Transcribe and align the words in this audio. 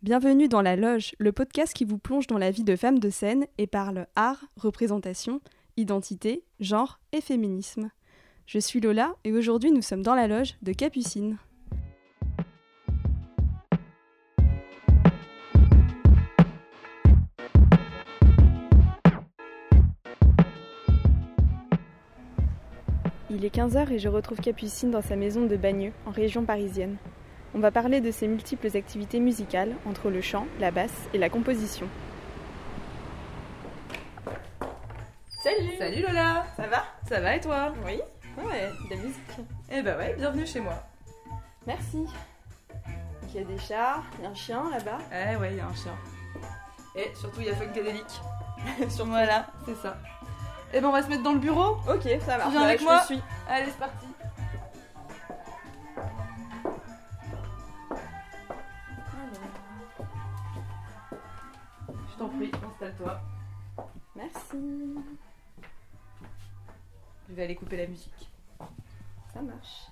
Bienvenue 0.00 0.46
dans 0.46 0.62
La 0.62 0.76
Loge, 0.76 1.16
le 1.18 1.32
podcast 1.32 1.74
qui 1.74 1.84
vous 1.84 1.98
plonge 1.98 2.28
dans 2.28 2.38
la 2.38 2.52
vie 2.52 2.62
de 2.62 2.76
femmes 2.76 3.00
de 3.00 3.10
scène 3.10 3.48
et 3.58 3.66
parle 3.66 4.06
art, 4.14 4.44
représentation, 4.56 5.40
identité, 5.76 6.44
genre 6.60 7.00
et 7.10 7.20
féminisme. 7.20 7.90
Je 8.46 8.60
suis 8.60 8.78
Lola 8.78 9.16
et 9.24 9.32
aujourd'hui 9.32 9.72
nous 9.72 9.82
sommes 9.82 10.04
dans 10.04 10.14
la 10.14 10.28
loge 10.28 10.54
de 10.62 10.72
Capucine. 10.72 11.36
Il 23.30 23.44
est 23.44 23.52
15h 23.52 23.92
et 23.92 23.98
je 23.98 24.08
retrouve 24.08 24.38
Capucine 24.38 24.92
dans 24.92 25.02
sa 25.02 25.16
maison 25.16 25.44
de 25.46 25.56
Bagneux, 25.56 25.92
en 26.06 26.12
région 26.12 26.44
parisienne. 26.44 26.98
On 27.54 27.58
va 27.60 27.70
parler 27.70 28.00
de 28.00 28.10
ses 28.10 28.28
multiples 28.28 28.76
activités 28.76 29.20
musicales 29.20 29.74
entre 29.86 30.10
le 30.10 30.20
chant, 30.20 30.46
la 30.60 30.70
basse 30.70 30.94
et 31.14 31.18
la 31.18 31.28
composition. 31.30 31.88
Salut 35.42 35.76
Salut 35.78 36.02
Lola 36.02 36.44
Ça 36.56 36.66
va? 36.66 36.84
Ça 37.08 37.20
va 37.20 37.36
et 37.36 37.40
toi? 37.40 37.72
Oui 37.86 38.00
Ouais, 38.44 38.70
de 38.90 38.94
la 38.94 39.02
musique. 39.02 39.22
Eh 39.70 39.82
bah 39.82 39.96
ouais, 39.96 40.14
bienvenue 40.16 40.46
chez 40.46 40.60
moi. 40.60 40.74
Merci. 41.66 42.04
Il 43.28 43.34
y 43.34 43.38
a 43.42 43.44
des 43.44 43.58
chats, 43.58 44.02
il 44.18 44.24
y 44.24 44.26
a 44.26 44.30
un 44.30 44.34
chien 44.34 44.62
là-bas. 44.70 44.98
Eh 45.12 45.36
ouais, 45.36 45.52
il 45.52 45.56
y 45.56 45.60
a 45.60 45.66
un 45.66 45.74
chien. 45.74 45.94
Et 46.94 47.10
surtout, 47.16 47.40
il 47.40 47.46
y 47.46 47.50
a 47.50 47.54
Funkadelic. 47.56 48.06
Sur 48.90 49.06
Voilà, 49.06 49.46
c'est 49.66 49.74
ça. 49.76 49.96
Eh 50.72 50.80
ben 50.80 50.88
on 50.88 50.92
va 50.92 51.02
se 51.02 51.08
mettre 51.08 51.22
dans 51.22 51.32
le 51.32 51.38
bureau 51.38 51.78
Ok, 51.88 52.06
ça 52.24 52.36
va. 52.38 52.44
Tu 52.44 52.50
viens 52.50 52.62
avec 52.62 52.78
je 52.80 52.84
moi? 52.84 53.02
suis. 53.04 53.20
Allez, 53.48 53.66
c'est 53.66 53.78
parti 53.78 54.06
t'en 62.18 62.28
prie, 62.28 62.50
installe-toi. 62.72 63.20
Merci. 64.16 64.56
Je 67.28 67.34
vais 67.34 67.44
aller 67.44 67.54
couper 67.54 67.76
la 67.76 67.86
musique. 67.86 68.30
Ça 69.32 69.40
marche. 69.40 69.86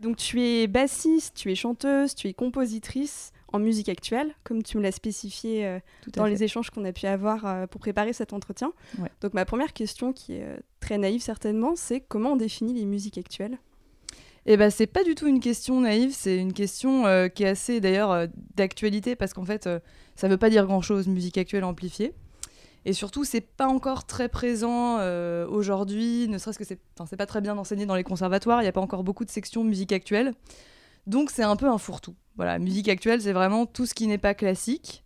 Donc 0.00 0.16
tu 0.16 0.42
es 0.42 0.66
bassiste, 0.66 1.36
tu 1.36 1.50
es 1.50 1.54
chanteuse, 1.54 2.14
tu 2.14 2.28
es 2.28 2.34
compositrice 2.34 3.32
en 3.52 3.60
musique 3.60 3.88
actuelle, 3.88 4.34
comme 4.44 4.62
tu 4.62 4.76
me 4.76 4.82
l'as 4.82 4.92
spécifié 4.92 5.64
euh, 5.66 5.78
Tout 6.02 6.10
dans 6.10 6.26
les 6.26 6.42
échanges 6.42 6.70
qu'on 6.70 6.84
a 6.84 6.92
pu 6.92 7.06
avoir 7.06 7.46
euh, 7.46 7.66
pour 7.66 7.80
préparer 7.80 8.12
cet 8.12 8.32
entretien. 8.32 8.72
Ouais. 8.98 9.10
Donc 9.20 9.32
ma 9.34 9.44
première 9.44 9.72
question, 9.72 10.12
qui 10.12 10.34
est 10.34 10.42
euh, 10.42 10.56
très 10.80 10.98
naïve 10.98 11.22
certainement, 11.22 11.76
c'est 11.76 12.00
comment 12.00 12.32
on 12.32 12.36
définit 12.36 12.74
les 12.74 12.84
musiques 12.84 13.16
actuelles? 13.16 13.58
Eh 14.48 14.56
ben, 14.56 14.70
c'est 14.70 14.86
pas 14.86 15.02
du 15.02 15.16
tout 15.16 15.26
une 15.26 15.40
question 15.40 15.80
naïve, 15.80 16.12
c'est 16.12 16.38
une 16.38 16.52
question 16.52 17.04
euh, 17.06 17.26
qui 17.26 17.42
est 17.42 17.48
assez 17.48 17.80
d'ailleurs 17.80 18.12
euh, 18.12 18.26
d'actualité 18.54 19.16
parce 19.16 19.34
qu'en 19.34 19.44
fait, 19.44 19.68
euh, 20.16 20.20
ça 20.20 20.28
veut 20.28 20.36
pas 20.36 20.50
dire 20.50 20.66
grand 20.66 20.80
chose, 20.80 21.06
musique 21.06 21.38
actuelle 21.38 21.64
amplifiée. 21.64 22.12
Et 22.84 22.92
surtout, 22.92 23.24
c'est 23.24 23.40
pas 23.40 23.66
encore 23.66 24.06
très 24.06 24.28
présent 24.28 24.98
euh, 25.00 25.46
aujourd'hui, 25.48 26.28
ne 26.28 26.38
serait-ce 26.38 26.58
que 26.58 26.64
c'est 26.64 26.78
enfin, 26.98 27.16
pas 27.16 27.26
très 27.26 27.40
bien 27.40 27.58
enseigné 27.58 27.84
dans 27.84 27.96
les 27.96 28.04
conservatoires, 28.04 28.60
il 28.60 28.64
n'y 28.64 28.68
a 28.68 28.72
pas 28.72 28.80
encore 28.80 29.02
beaucoup 29.02 29.24
de 29.24 29.30
sections 29.30 29.64
musique 29.64 29.92
actuelle. 29.92 30.34
Donc, 31.08 31.30
c'est 31.30 31.42
un 31.42 31.56
peu 31.56 31.68
un 31.68 31.78
fourre-tout. 31.78 32.14
Voilà, 32.36 32.58
musique 32.58 32.88
actuelle, 32.88 33.20
c'est 33.20 33.32
vraiment 33.32 33.66
tout 33.66 33.86
ce 33.86 33.94
qui 33.94 34.06
n'est 34.06 34.18
pas 34.18 34.34
classique. 34.34 35.04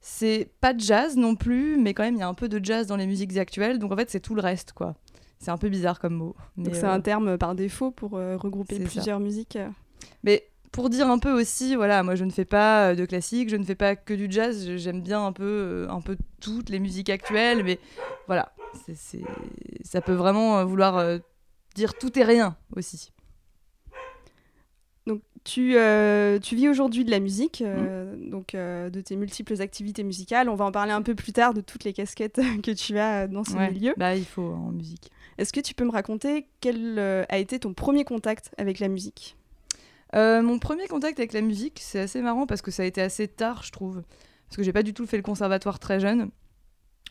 C'est 0.00 0.50
pas 0.60 0.74
de 0.74 0.80
jazz 0.80 1.16
non 1.16 1.34
plus, 1.34 1.76
mais 1.78 1.94
quand 1.94 2.02
même, 2.02 2.16
il 2.16 2.20
y 2.20 2.22
a 2.22 2.28
un 2.28 2.34
peu 2.34 2.48
de 2.48 2.62
jazz 2.62 2.86
dans 2.86 2.96
les 2.96 3.06
musiques 3.06 3.36
actuelles. 3.36 3.78
Donc, 3.78 3.92
en 3.92 3.96
fait, 3.96 4.10
c'est 4.10 4.20
tout 4.20 4.34
le 4.34 4.42
reste, 4.42 4.72
quoi. 4.72 4.94
C'est 5.38 5.50
un 5.50 5.58
peu 5.58 5.68
bizarre 5.68 5.98
comme 5.98 6.14
mot. 6.14 6.34
mais, 6.56 6.64
Donc 6.64 6.74
c'est 6.74 6.84
euh, 6.84 6.92
un 6.92 7.00
terme 7.00 7.38
par 7.38 7.54
défaut 7.54 7.90
pour 7.90 8.16
euh, 8.16 8.36
regrouper 8.36 8.78
ça. 8.78 8.84
plusieurs 8.84 9.20
musiques. 9.20 9.56
euh. 9.56 9.68
Mais 10.22 10.48
pour 10.74 10.90
dire 10.90 11.08
un 11.08 11.18
peu 11.20 11.30
aussi, 11.30 11.76
voilà, 11.76 12.02
moi 12.02 12.16
je 12.16 12.24
ne 12.24 12.30
fais 12.30 12.44
pas 12.44 12.90
euh, 12.90 12.94
de 12.96 13.04
classique, 13.06 13.48
je 13.48 13.54
ne 13.56 13.64
fais 13.64 13.76
pas 13.76 13.94
que 13.94 14.12
du 14.12 14.26
jazz, 14.28 14.68
j'aime 14.76 15.00
bien 15.02 15.24
un 15.24 15.30
peu, 15.32 15.44
euh, 15.44 15.88
un 15.88 16.00
peu 16.00 16.16
toutes 16.40 16.68
les 16.68 16.80
musiques 16.80 17.10
actuelles, 17.10 17.62
mais 17.62 17.78
voilà, 18.26 18.52
c'est, 18.84 18.96
c'est- 18.96 19.20
ça 19.84 20.00
peut 20.00 20.14
vraiment 20.14 20.58
euh, 20.58 20.64
vouloir 20.64 21.18
dire 21.76 21.94
tout 21.94 22.18
et 22.18 22.24
rien 22.24 22.56
aussi. 22.74 23.12
Donc 25.06 25.20
tu, 25.44 25.76
euh, 25.76 26.38
tu 26.40 26.56
vis 26.56 26.68
aujourd'hui 26.68 27.04
de 27.04 27.10
la 27.10 27.20
musique, 27.20 27.60
Mmh. 27.60 27.66
euh, 27.68 28.16
donc 28.30 28.54
euh, 28.54 28.88
de 28.90 29.00
tes 29.00 29.14
multiples 29.16 29.60
activités 29.60 30.02
musicales. 30.02 30.48
On 30.48 30.54
va 30.56 30.64
en 30.64 30.72
parler 30.72 30.92
un 30.92 31.02
peu 31.02 31.14
plus 31.14 31.32
tard 31.32 31.52
de 31.54 31.60
toutes 31.60 31.84
les 31.84 31.92
casquettes 31.92 32.40
que 32.64 32.70
tu 32.72 32.98
as 32.98 33.28
dans 33.28 33.44
ce 33.44 33.52
Ouais, 33.52 33.70
milieu. 33.70 33.94
Bah 33.96 34.16
il 34.16 34.24
faut 34.24 34.42
en 34.54 34.72
musique. 34.72 35.10
Est-ce 35.38 35.52
que 35.52 35.60
tu 35.60 35.74
peux 35.74 35.84
me 35.84 35.90
raconter 35.92 36.46
quel 36.60 36.98
a 36.98 37.38
été 37.38 37.58
ton 37.60 37.74
premier 37.74 38.04
contact 38.04 38.50
avec 38.56 38.78
la 38.80 38.88
musique? 38.88 39.36
Euh, 40.14 40.42
mon 40.42 40.58
premier 40.58 40.86
contact 40.86 41.18
avec 41.18 41.32
la 41.32 41.40
musique, 41.40 41.80
c'est 41.82 42.00
assez 42.00 42.20
marrant 42.20 42.46
parce 42.46 42.62
que 42.62 42.70
ça 42.70 42.84
a 42.84 42.86
été 42.86 43.00
assez 43.00 43.26
tard, 43.26 43.62
je 43.62 43.72
trouve. 43.72 44.02
Parce 44.46 44.56
que 44.56 44.62
j'ai 44.62 44.72
pas 44.72 44.82
du 44.82 44.94
tout 44.94 45.06
fait 45.06 45.16
le 45.16 45.22
conservatoire 45.22 45.78
très 45.78 45.98
jeune. 45.98 46.30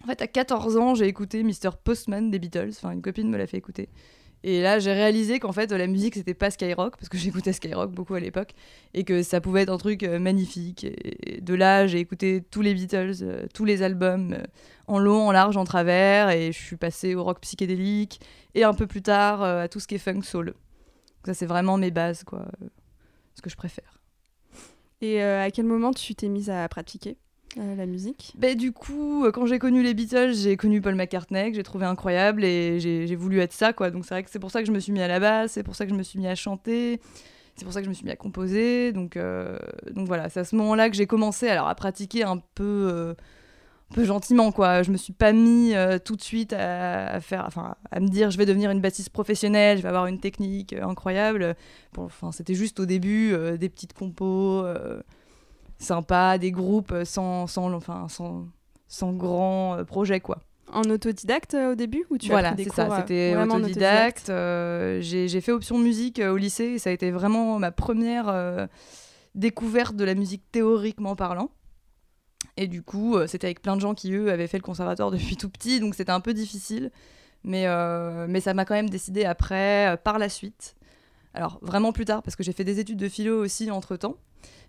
En 0.04 0.08
fait, 0.08 0.22
à 0.22 0.28
14 0.28 0.78
ans, 0.78 0.96
j'ai 0.96 1.08
écouté 1.08 1.44
Mr. 1.44 1.72
Postman 1.84 2.32
des 2.32 2.40
Beatles. 2.40 2.70
Enfin, 2.72 2.92
une 2.92 3.02
copine 3.02 3.30
me 3.30 3.38
l'a 3.38 3.48
fait 3.48 3.58
écouter. 3.58 3.90
Et 4.46 4.62
là, 4.62 4.80
j'ai 4.80 4.92
réalisé 4.92 5.40
qu'en 5.40 5.54
fait, 5.54 5.72
la 5.72 5.88
musique, 5.88 6.16
c'était 6.16 6.34
pas 6.34 6.52
Skyrock, 6.52 6.98
parce 6.98 7.10
que 7.10 7.18
j'écoutais 7.20 7.54
Skyrock 7.54 7.92
beaucoup 7.92 8.14
à 8.14 8.20
l'époque, 8.20 8.54
et 8.94 9.04
que 9.04 9.24
ça 9.24 9.42
pouvait 9.42 9.62
être 9.64 9.72
un 9.72 9.78
truc 9.78 10.04
euh, 10.04 10.20
magnifique. 10.20 10.86
Et 10.86 11.40
de 11.42 11.54
là, 11.54 11.88
j'ai 11.88 12.00
écouté 12.00 12.44
tous 12.52 12.62
les 12.62 12.74
Beatles, 12.74 13.16
euh, 13.22 13.46
tous 13.54 13.66
les 13.66 13.82
albums, 13.84 14.38
en 14.88 15.00
long, 15.00 15.28
en 15.28 15.32
large, 15.32 15.58
en 15.58 15.64
travers, 15.64 16.30
et 16.30 16.52
je 16.52 16.60
suis 16.60 16.78
passée 16.78 17.16
au 17.16 17.24
rock 17.24 17.40
psychédélique, 17.42 18.20
et 18.56 18.64
un 18.64 18.74
peu 18.74 18.88
plus 18.88 19.02
tard, 19.02 19.44
à 19.44 19.68
tout 19.70 19.80
ce 19.80 19.88
qui 19.88 19.96
est 19.96 20.00
funk 20.00 20.22
soul. 20.24 20.48
Donc 20.48 20.56
ça, 21.26 21.34
c'est 21.34 21.46
vraiment 21.46 21.78
mes 21.78 21.92
bases, 21.92 22.26
quoi. 22.26 22.46
Que 23.44 23.52
je 23.52 23.56
préfère. 23.56 24.00
Et 25.02 25.22
euh, 25.22 25.44
à 25.44 25.52
quel 25.52 25.66
moment 25.66 25.92
tu 25.92 26.16
t'es 26.16 26.30
mise 26.30 26.50
à 26.50 26.68
pratiquer 26.70 27.18
euh, 27.58 27.76
la 27.76 27.86
musique? 27.86 28.34
Ben, 28.38 28.56
du 28.56 28.72
coup, 28.72 29.26
euh, 29.26 29.32
quand 29.32 29.46
j'ai 29.46 29.60
connu 29.60 29.84
les 29.84 29.94
Beatles, 29.94 30.34
j'ai 30.34 30.56
connu 30.56 30.82
Paul 30.82 30.96
McCartney, 30.96 31.52
que 31.52 31.58
j'ai 31.58 31.64
trouvé 31.64 31.86
incroyable, 31.86 32.44
et 32.46 32.80
j'ai 32.80 33.16
voulu 33.16 33.42
être 33.42 33.54
ça, 33.54 33.74
quoi. 33.74 33.92
Donc 33.92 34.06
c'est 34.06 34.14
vrai 34.16 34.24
que 34.24 34.32
c'est 34.32 34.40
pour 34.40 34.50
ça 34.50 34.62
que 34.62 34.68
je 34.68 34.72
me 34.72 34.80
suis 34.80 34.94
mis 34.94 35.02
à 35.02 35.08
la 35.10 35.20
basse, 35.20 35.52
c'est 35.52 35.64
pour 35.64 35.76
ça 35.76 35.86
que 35.86 35.92
je 35.92 35.98
me 35.98 36.04
suis 36.04 36.18
mis 36.18 36.28
à 36.28 36.36
chanter, 36.36 37.02
c'est 37.56 37.66
pour 37.66 37.74
ça 37.74 37.82
que 37.82 37.86
je 37.86 37.90
me 37.90 37.94
suis 37.94 38.06
mis 38.06 38.12
à 38.12 38.16
composer. 38.16 38.94
Donc, 38.94 39.20
donc 39.92 40.08
voilà, 40.08 40.30
c'est 40.30 40.40
à 40.40 40.46
ce 40.46 40.56
moment-là 40.56 40.90
que 40.90 40.96
j'ai 40.96 41.06
commencé 41.06 41.50
alors, 41.50 41.68
à 41.68 41.76
pratiquer 41.76 42.24
un 42.24 42.38
peu, 42.56 43.14
peu 43.94 44.04
gentiment, 44.04 44.52
quoi. 44.52 44.84
Je 44.84 44.92
me 44.92 44.98
suis 44.98 45.14
pas 45.14 45.32
mis 45.32 45.74
euh, 45.74 45.98
tout 46.04 46.16
de 46.18 46.22
suite 46.22 46.52
à, 46.52 47.08
à 47.08 47.20
faire, 47.22 47.46
enfin, 47.48 47.76
à 47.92 48.00
me 48.00 48.08
dire 48.08 48.32
je 48.32 48.38
vais 48.38 48.46
devenir 48.46 48.72
une 48.72 48.82
bassiste 48.82 49.12
professionnelle, 49.12 49.78
je 49.78 49.84
vais 49.84 49.90
avoir 49.90 50.08
une 50.08 50.20
technique 50.20 50.74
euh, 50.74 50.86
incroyable. 50.86 51.56
Bon, 51.94 52.04
enfin, 52.04 52.32
c'était 52.32 52.56
juste 52.56 52.80
au 52.80 52.86
début 52.86 53.34
euh, 53.34 53.56
des 53.56 53.70
petites 53.70 53.94
compos. 53.94 54.66
sympas, 55.78 56.38
des 56.38 56.52
groupes 56.52 56.94
sans, 57.06 57.48
sans, 57.48 57.74
enfin, 57.74 58.08
sans, 58.10 58.48
sans 58.88 59.14
grand 59.14 59.84
projet, 59.86 60.20
quoi. 60.20 60.40
En 60.72 60.84
autodidacte 60.84 61.56
au 61.56 61.76
début 61.76 62.06
ou 62.10 62.18
tu 62.18 62.32
as 62.32 62.34
voilà, 62.34 62.54
pris 62.54 62.64
des 62.64 62.70
c'est 62.70 62.76
ça, 62.76 62.98
c'était 62.98 63.36
autodidacte. 63.38 64.32
j'ai 65.02 65.42
fait 65.42 65.52
option 65.52 65.78
musique 65.78 66.20
au 66.20 66.36
lycée 66.38 66.66
et 66.66 66.80
ça 66.80 66.90
a 66.90 66.94
été 66.94 67.12
vraiment 67.12 67.60
ma 67.60 67.72
première 67.72 68.68
découverte 69.36 69.96
de 69.96 70.04
la 70.04 70.16
musique 70.16 70.44
théoriquement 70.52 71.16
parlant. 71.16 71.50
Et 72.58 72.68
du 72.68 72.84
coup, 72.84 73.16
euh, 73.16 73.26
c'était 73.28 73.48
avec 73.48 73.62
plein 73.62 73.76
de 73.76 73.82
gens 73.82 73.94
qui, 73.96 74.14
eux, 74.14 74.32
avaient 74.32 74.48
fait 74.48 74.58
le 74.58 74.64
conservatoire 74.64 75.10
depuis 75.12 75.36
tout 75.38 75.50
petit, 75.50 75.80
donc 75.80 75.96
c'était 75.96 76.12
un 76.12 76.20
peu 76.20 76.34
difficile. 76.34 76.92
Mais, 77.44 77.64
euh, 77.68 78.26
mais 78.30 78.40
ça 78.40 78.54
m'a 78.54 78.64
quand 78.64 78.76
même 78.76 78.90
décidé 78.90 79.26
après, 79.26 79.94
euh, 79.94 79.98
par 79.98 80.18
la 80.20 80.30
suite. 80.30 80.76
Alors, 81.34 81.60
vraiment 81.62 81.92
plus 81.92 82.06
tard, 82.06 82.22
parce 82.22 82.36
que 82.36 82.44
j'ai 82.44 82.54
fait 82.54 82.64
des 82.64 82.80
études 82.80 83.00
de 83.00 83.10
philo 83.10 83.42
aussi 83.44 83.70
entre-temps. 83.72 84.16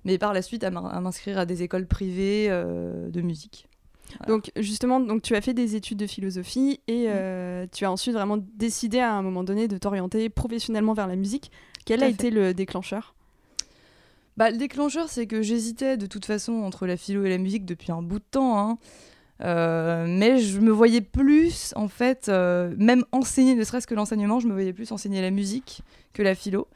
Mais 0.05 0.19
par 0.19 0.33
la 0.33 0.43
suite, 0.43 0.65
à 0.65 0.71
m'in- 0.71 0.89
à 0.89 1.01
m'inscrire 1.01 1.39
à 1.39 1.47
des 1.47 1.63
écoles 1.63 1.87
privées 1.87 2.47
euh, 2.49 3.11
de 3.11 3.21
musique. 3.21 3.69
Donc 4.29 4.53
justement, 4.57 5.01
donc 5.01 5.23
tu 5.23 5.35
as 5.35 5.41
fait 5.41 5.55
des 5.55 5.77
études 5.77 5.99
de 5.99 6.07
philosophie 6.07 6.81
Mm. 6.87 6.91
et 6.93 7.05
euh, 7.09 7.67
tu 7.73 7.85
as 7.85 7.91
ensuite 7.91 8.15
vraiment 8.15 8.37
décidé 8.55 8.99
à 9.01 9.13
un 9.15 9.23
moment 9.23 9.43
donné 9.45 9.67
de 9.67 9.79
t'orienter 9.79 10.29
professionnellement 10.29 10.93
vers 10.93 11.07
la 11.07 11.17
musique. 11.17 11.51
Quel 11.87 12.01
Tout 12.01 12.05
a 12.05 12.09
été 12.09 12.31
le 12.31 12.53
déclencheur? 12.55 13.15
Bah, 14.37 14.51
le 14.51 14.57
déclencheur, 14.57 15.09
c'est 15.09 15.27
que 15.27 15.43
j'hésitais 15.43 15.97
de 15.97 16.07
toute 16.07 16.25
façon 16.25 16.53
entre 16.63 16.87
la 16.87 16.97
philo 16.97 17.25
et 17.25 17.31
la 17.31 17.39
musique 17.39 17.65
depuis 17.65 17.93
un 17.93 18.03
bout 18.03 18.19
de 18.19 18.25
temps. 18.31 18.59
hein. 18.59 18.79
Euh, 19.43 20.07
mais 20.09 20.39
je 20.39 20.61
me 20.61 20.71
voyais 20.71 21.01
plus, 21.01 21.73
en 21.77 21.89
fait, 21.89 22.29
euh, 22.29 22.75
même 22.79 23.05
enseigner, 23.13 23.55
ne 23.55 23.65
serait-ce 23.65 23.87
que 23.87 23.95
l'enseignement, 23.95 24.41
je 24.41 24.47
me 24.47 24.53
voyais 24.53 24.73
plus 24.73 24.91
enseigner 24.93 25.21
la 25.21 25.31
musique 25.31 25.83
que 26.13 26.23
la 26.23 26.35
philo. 26.35 26.69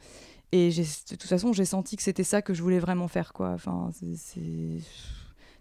Et 0.51 0.69
de 0.69 0.83
toute 1.15 1.23
façon, 1.23 1.53
j'ai 1.53 1.65
senti 1.65 1.95
que 1.95 2.03
c'était 2.03 2.23
ça 2.23 2.41
que 2.41 2.53
je 2.53 2.61
voulais 2.61 2.79
vraiment 2.79 3.07
faire, 3.07 3.33
quoi. 3.33 3.49
Enfin, 3.51 3.91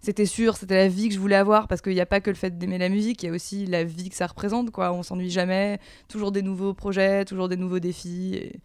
c'était 0.00 0.26
sûr, 0.26 0.56
c'était 0.56 0.76
la 0.76 0.88
vie 0.88 1.08
que 1.08 1.14
je 1.14 1.20
voulais 1.20 1.36
avoir, 1.36 1.68
parce 1.68 1.82
qu'il 1.82 1.94
n'y 1.94 2.00
a 2.00 2.06
pas 2.06 2.20
que 2.20 2.30
le 2.30 2.36
fait 2.36 2.58
d'aimer 2.58 2.78
la 2.78 2.88
musique, 2.88 3.22
il 3.22 3.26
y 3.26 3.28
a 3.28 3.32
aussi 3.32 3.66
la 3.66 3.84
vie 3.84 4.08
que 4.08 4.16
ça 4.16 4.26
représente, 4.26 4.70
quoi. 4.70 4.92
On 4.92 5.02
s'ennuie 5.02 5.30
jamais, 5.30 5.78
toujours 6.08 6.32
des 6.32 6.42
nouveaux 6.42 6.74
projets, 6.74 7.24
toujours 7.24 7.48
des 7.48 7.56
nouveaux 7.56 7.80
défis. 7.80 8.34
Et 8.34 8.60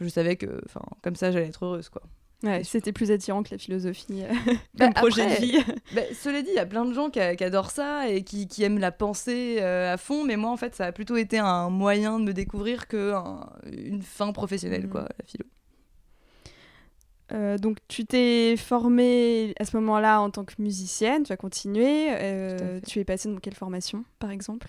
je 0.00 0.08
savais 0.08 0.36
que, 0.36 0.60
enfin, 0.66 0.82
comme 1.02 1.16
ça, 1.16 1.30
j'allais 1.30 1.48
être 1.48 1.64
heureuse, 1.64 1.88
quoi. 1.88 2.02
Ouais, 2.42 2.62
c'était 2.64 2.92
plus 2.92 3.10
attirant 3.10 3.42
que 3.42 3.48
la 3.50 3.58
philosophie 3.58 4.22
euh, 4.22 4.32
Bah, 4.74 4.90
projet 4.90 5.22
après, 5.22 5.40
de 5.40 5.46
vie. 5.46 5.58
Bah, 5.94 6.02
cela 6.12 6.42
dit, 6.42 6.50
il 6.50 6.56
y 6.56 6.58
a 6.58 6.66
plein 6.66 6.84
de 6.84 6.92
gens 6.92 7.08
qui, 7.08 7.18
qui 7.36 7.44
adorent 7.44 7.70
ça 7.70 8.08
et 8.10 8.22
qui, 8.24 8.46
qui 8.46 8.62
aiment 8.62 8.78
la 8.78 8.92
pensée 8.92 9.56
euh, 9.60 9.94
à 9.94 9.96
fond, 9.96 10.22
mais 10.22 10.36
moi, 10.36 10.50
en 10.50 10.56
fait, 10.58 10.74
ça 10.74 10.84
a 10.84 10.92
plutôt 10.92 11.16
été 11.16 11.38
un 11.38 11.70
moyen 11.70 12.20
de 12.20 12.24
me 12.24 12.32
découvrir 12.34 12.88
que 12.88 13.14
un- 13.14 13.48
une 13.72 14.02
fin 14.02 14.32
professionnelle, 14.32 14.84
Mhm. 14.84 14.90
quoi, 14.90 15.02
la 15.02 15.24
philo. 15.24 15.44
Euh, 17.32 17.58
donc 17.58 17.78
tu 17.88 18.04
t'es 18.04 18.54
formée 18.56 19.52
à 19.58 19.64
ce 19.64 19.76
moment-là 19.78 20.20
en 20.20 20.30
tant 20.30 20.44
que 20.44 20.52
musicienne, 20.60 21.24
tu 21.24 21.32
as 21.32 21.36
continué. 21.36 22.08
euh, 22.12 22.78
tu 22.86 23.00
es 23.00 23.04
passée 23.04 23.28
dans 23.32 23.40
quelle 23.40 23.54
formation, 23.54 24.04
par 24.20 24.30
exemple? 24.30 24.68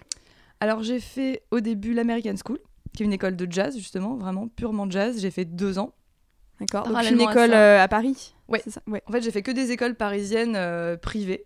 Alors 0.60 0.82
j'ai 0.82 1.00
fait 1.00 1.44
au 1.52 1.60
début 1.60 1.94
l'American 1.94 2.34
School, 2.44 2.58
qui 2.96 3.04
est 3.04 3.06
une 3.06 3.14
école 3.14 3.36
de 3.36 3.46
jazz 3.52 3.78
justement, 3.78 4.16
vraiment 4.16 4.48
purement 4.48 4.90
jazz. 4.90 5.20
J'ai 5.22 5.30
fait 5.30 5.46
deux 5.46 5.78
ans. 5.78 5.94
D'accord. 6.60 6.88
Donc 6.88 6.98
une 7.04 7.22
à 7.22 7.32
école 7.32 7.54
euh, 7.54 7.82
à 7.82 7.88
Paris. 7.88 8.34
Ouais. 8.48 8.62
C'est 8.64 8.72
ça 8.72 8.82
ouais. 8.88 9.04
En 9.08 9.12
fait, 9.12 9.22
j'ai 9.22 9.32
fait 9.32 9.44
que 9.44 9.52
des 9.52 9.72
écoles 9.72 9.96
parisiennes 9.96 10.56
euh, 10.56 10.98
privées. 10.98 11.46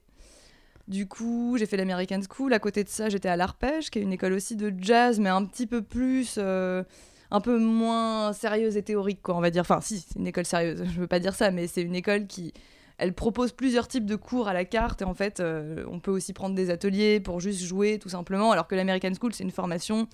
Du 0.87 1.07
coup, 1.07 1.55
j'ai 1.57 1.65
fait 1.65 1.77
l'American 1.77 2.19
School. 2.29 2.53
À 2.53 2.59
côté 2.59 2.83
de 2.83 2.89
ça, 2.89 3.09
j'étais 3.09 3.29
à 3.29 3.37
l'Arpège, 3.37 3.89
qui 3.89 3.99
est 3.99 4.01
une 4.01 4.13
école 4.13 4.33
aussi 4.33 4.55
de 4.55 4.73
jazz, 4.77 5.19
mais 5.19 5.29
un 5.29 5.45
petit 5.45 5.67
peu 5.67 5.81
plus, 5.81 6.35
euh, 6.37 6.83
un 7.29 7.39
peu 7.39 7.57
moins 7.59 8.33
sérieuse 8.33 8.77
et 8.77 8.83
théorique, 8.83 9.21
quoi, 9.21 9.37
on 9.37 9.41
va 9.41 9.51
dire. 9.51 9.61
Enfin, 9.61 9.79
si, 9.81 9.99
c'est 9.99 10.19
une 10.19 10.27
école 10.27 10.45
sérieuse, 10.45 10.83
je 10.93 10.99
veux 10.99 11.07
pas 11.07 11.19
dire 11.19 11.33
ça, 11.33 11.49
mais 11.51 11.67
c'est 11.67 11.81
une 11.81 11.95
école 11.95 12.27
qui. 12.27 12.53
Elle 12.97 13.13
propose 13.13 13.51
plusieurs 13.51 13.87
types 13.87 14.05
de 14.05 14.15
cours 14.15 14.47
à 14.47 14.53
la 14.53 14.63
carte 14.63 15.01
et 15.01 15.05
en 15.05 15.15
fait, 15.15 15.39
euh, 15.39 15.85
on 15.89 15.99
peut 15.99 16.11
aussi 16.11 16.33
prendre 16.33 16.55
des 16.55 16.69
ateliers 16.69 17.19
pour 17.19 17.39
juste 17.39 17.63
jouer 17.63 17.97
tout 17.97 18.09
simplement. 18.09 18.51
Alors 18.51 18.67
que 18.67 18.75
l'American 18.75 19.13
School, 19.19 19.33
c'est 19.33 19.43
une 19.43 19.49
formation, 19.49 20.07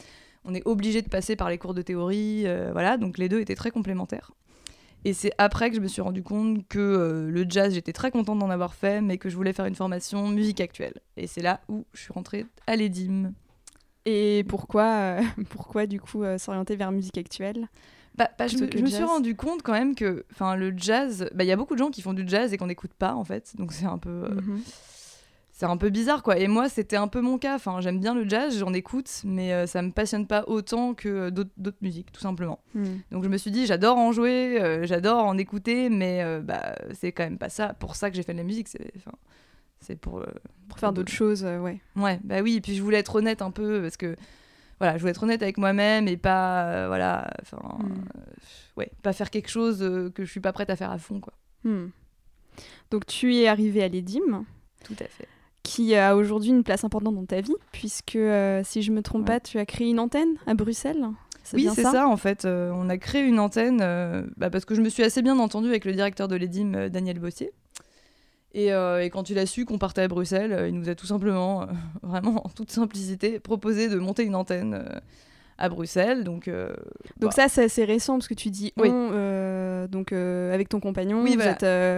on 0.46 0.54
est 0.54 0.66
obligé 0.66 1.02
de 1.02 1.10
passer 1.10 1.36
par 1.36 1.50
les 1.50 1.58
cours 1.58 1.74
de 1.74 1.82
théorie, 1.82 2.44
euh, 2.46 2.70
voilà. 2.72 2.96
Donc 2.98 3.18
les 3.18 3.28
deux 3.28 3.42
étaient 3.42 3.56
très 3.56 3.72
complémentaires. 3.72 4.32
Et 5.06 5.14
c'est 5.14 5.32
après 5.38 5.70
que 5.70 5.76
je 5.76 5.82
me 5.82 5.88
suis 5.88 6.02
rendu 6.02 6.22
compte 6.24 6.68
que 6.68 6.80
euh, 6.80 7.30
le 7.30 7.46
jazz, 7.48 7.74
j'étais 7.74 7.94
très 7.94 8.12
contente 8.12 8.40
d'en 8.40 8.50
avoir 8.50 8.74
fait, 8.74 9.00
mais 9.02 9.18
que 9.18 9.30
je 9.30 9.36
voulais 9.36 9.54
faire 9.54 9.66
une 9.66 9.76
formation 9.76 10.28
musique 10.28 10.60
actuelle. 10.60 10.96
Et 11.16 11.28
c'est 11.28 11.42
là 11.42 11.62
où 11.70 11.86
je 11.94 12.02
suis 12.02 12.14
rentrée 12.14 12.46
à 12.66 12.76
l'EDIM. 12.76 13.32
Et 14.06 14.44
pourquoi, 14.48 14.86
euh, 14.86 15.22
pourquoi 15.50 15.86
du 15.86 16.00
coup 16.02 16.24
euh, 16.24 16.38
s'orienter 16.38 16.76
vers 16.76 16.92
musique 16.92 17.18
actuelle 17.18 17.68
Bah, 18.16 18.30
bah, 18.38 18.48
je, 18.48 18.58
me- 18.58 18.68
que 18.68 18.78
je 18.80 18.84
me 18.84 18.90
suis 18.90 19.04
rendu 19.04 19.36
compte 19.36 19.62
quand 19.64 19.74
même 19.74 19.96
que 19.96 20.26
le 20.58 20.74
jazz, 20.78 21.30
bah, 21.34 21.44
il 21.44 21.48
y 21.48 21.52
a 21.52 21.56
beaucoup 21.56 21.76
de 21.76 21.80
gens 21.80 21.90
qui 21.92 22.02
font 22.02 22.14
du 22.14 22.28
jazz 22.28 22.52
et 22.54 22.58
qu'on 22.58 22.68
n'écoute 22.68 22.94
pas 22.94 23.16
en 23.16 23.24
fait. 23.24 23.56
Donc 23.58 23.72
c'est 23.74 23.86
un 23.86 23.98
peu. 23.98 24.28
Mhm. 24.30 24.62
C'est 25.59 25.65
un 25.65 25.75
peu 25.75 25.89
bizarre 25.89 26.21
quoi. 26.21 26.38
Et 26.38 26.48
moi, 26.48 26.69
c'était 26.69 26.98
un 26.98 27.07
peu 27.07 27.19
mon 27.19 27.39
cas. 27.39 27.56
Enfin, 27.56 27.81
j'aime 27.81 28.00
bien 28.00 28.13
le 28.13 28.30
jazz, 28.30 28.56
j'en 28.59 28.74
écoute, 28.74 29.09
mais 29.25 29.54
euh, 29.54 29.65
ça 29.65 29.81
me 29.81 29.89
passionne 29.92 30.27
pas 30.27 30.44
autant 30.45 30.94
que 30.94 31.09
euh, 31.09 31.31
d'autres 31.31 31.50
d'autres 31.57 31.80
musiques, 31.81 32.12
tout 32.12 32.21
simplement. 32.21 32.59
Mhm. 32.75 33.00
Donc 33.09 33.24
je 33.24 33.30
me 33.30 33.38
suis 33.38 33.50
dit, 33.50 33.65
j'adore 33.65 33.98
en 33.98 34.12
jouer, 34.12 34.62
euh, 34.62 34.86
j'adore 34.86 35.24
en 35.24 35.36
écouter, 35.36 35.89
mais 35.89 36.21
euh, 36.21 36.42
bah, 36.42 36.75
c'est 36.94 37.12
quand 37.12 37.24
même 37.24 37.39
pas 37.39 37.50
ça. 37.50 37.74
Pour 37.74 37.95
ça 37.95 38.12
que 38.12 38.15
j'ai 38.15 38.21
fait 38.21 38.33
de 38.33 38.38
la 38.38 38.44
musique, 38.44 38.68
c'est 38.68 38.94
c'est 39.80 39.95
pour, 39.95 40.24
Pour 40.69 40.77
faire 40.80 40.94
d'autres 40.94 41.12
choses, 41.12 41.44
ouais. 41.44 41.80
Ouais, 41.95 42.19
bah 42.24 42.42
oui. 42.44 42.57
Et 42.57 42.62
puis 42.62 42.75
je 42.75 42.83
voulais 42.83 42.98
être 43.00 43.15
honnête 43.15 43.42
un 43.42 43.51
peu 43.51 43.81
parce 43.81 43.98
que 43.98 44.15
voilà, 44.80 44.94
je 44.95 45.00
voulais 45.01 45.12
être 45.12 45.24
honnête 45.24 45.42
avec 45.42 45.57
moi-même 45.57 46.07
et 46.07 46.18
pas 46.18 46.86
voilà, 46.88 47.31
enfin, 47.42 47.57
Mm. 47.80 47.92
euh, 47.92 48.21
ouais, 48.77 48.92
pas 49.01 49.12
faire 49.13 49.31
quelque 49.31 49.50
chose 49.50 49.80
que 50.13 50.24
je 50.24 50.30
suis 50.30 50.39
pas 50.39 50.51
prête 50.53 50.69
à 50.69 50.75
faire 50.75 50.92
à 50.92 51.00
fond 51.00 51.19
quoi. 51.19 51.33
Mhm. 51.63 51.89
Donc 52.92 53.06
tu 53.07 53.36
es 53.36 53.48
arrivée 53.48 53.81
à 53.83 53.88
l'EDIM, 53.88 54.45
Tout 54.83 54.95
à 55.00 55.06
fait. 55.06 55.27
Qui 55.68 55.96
a 55.96 56.16
aujourd'hui 56.16 56.50
une 56.50 56.64
place 56.64 56.84
importante 56.84 57.16
dans 57.16 57.25
ta 57.25 57.42
vie, 57.42 57.54
puisque 57.72 58.16
euh, 58.16 58.62
si 58.64 58.81
je 58.81 58.92
me 58.92 59.02
trompe 59.02 59.22
Ouais. 59.22 59.36
pas, 59.36 59.40
tu 59.40 59.60
as 59.60 59.66
créé 59.66 59.90
une 59.90 60.00
antenne 60.00 60.36
à 60.48 60.54
Bruxelles. 60.54 61.06
Oui, 61.54 61.68
c'est 61.74 61.84
ça? 61.84 62.08
en 62.08 62.18
fait. 62.18 62.46
Euh, 62.46 62.72
on 62.74 62.90
a 62.90 62.98
créé 62.98 63.22
une 63.24 63.40
antenne 63.40 63.80
euh, 63.81 64.24
bah, 64.38 64.50
parce 64.50 64.66
que 64.66 64.75
je 64.75 64.81
me 64.81 64.90
suis 64.90 65.04
assez 65.04 65.22
bien 65.22 65.38
entendue 65.40 65.69
avec 65.69 65.86
le 65.86 65.94
directeur 65.94 66.28
de 66.28 66.36
l'EDIM, 66.36 66.90
Daniel 66.90 67.19
Bossier. 67.19 67.52
Et, 68.54 68.68
et 68.69 69.10
quand 69.12 69.30
il 69.30 69.38
a 69.38 69.46
su 69.46 69.66
qu'on 69.66 69.78
partait 69.78 70.02
à 70.02 70.08
Bruxelles, 70.08 70.66
il 70.68 70.74
nous 70.74 70.90
a 70.90 70.96
tout 70.96 71.06
simplement, 71.06 71.68
vraiment 72.02 72.46
en 72.48 72.50
toute 72.50 72.72
simplicité, 72.72 73.40
proposé 73.40 73.88
de 73.88 73.98
monter 74.00 74.24
une 74.24 74.36
antenne 74.36 74.84
à 75.57 75.69
Bruxelles. 75.69 76.24
Donc, 76.24 76.48
euh, 76.48 76.69
Donc 77.19 77.31
bah, 77.31 77.44
ça, 77.44 77.50
c'est 77.50 77.63
assez 77.65 77.83
récent 77.86 78.15
parce 78.18 78.27
que 78.27 78.33
tu 78.33 78.50
dis 78.50 78.74
Oui. 78.77 78.89
on, 78.89 79.09
euh, 79.13 79.88
donc 79.88 80.12
euh, 80.12 80.54
avec 80.54 80.69
ton 80.69 80.80
compagnon, 80.80 81.24
Oui, 81.24 81.31
vous, 81.31 81.42
voilà. 81.42 81.51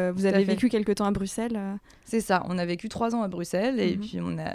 êtes, 0.09 0.15
vous 0.15 0.25
avez 0.25 0.43
vécu 0.43 0.69
quelque 0.69 0.91
temps 0.91 1.05
à 1.05 1.11
Bruxelles. 1.11 1.59
C'est 2.05 2.21
ça, 2.21 2.43
on 2.47 2.57
a 2.57 2.65
vécu 2.65 2.89
trois 2.89 3.15
ans 3.15 3.21
à 3.23 3.27
Bruxelles 3.27 3.79
et 3.79 3.95
Mhm. 3.95 4.01
puis 4.01 4.19
on 4.21 4.37
a... 4.39 4.53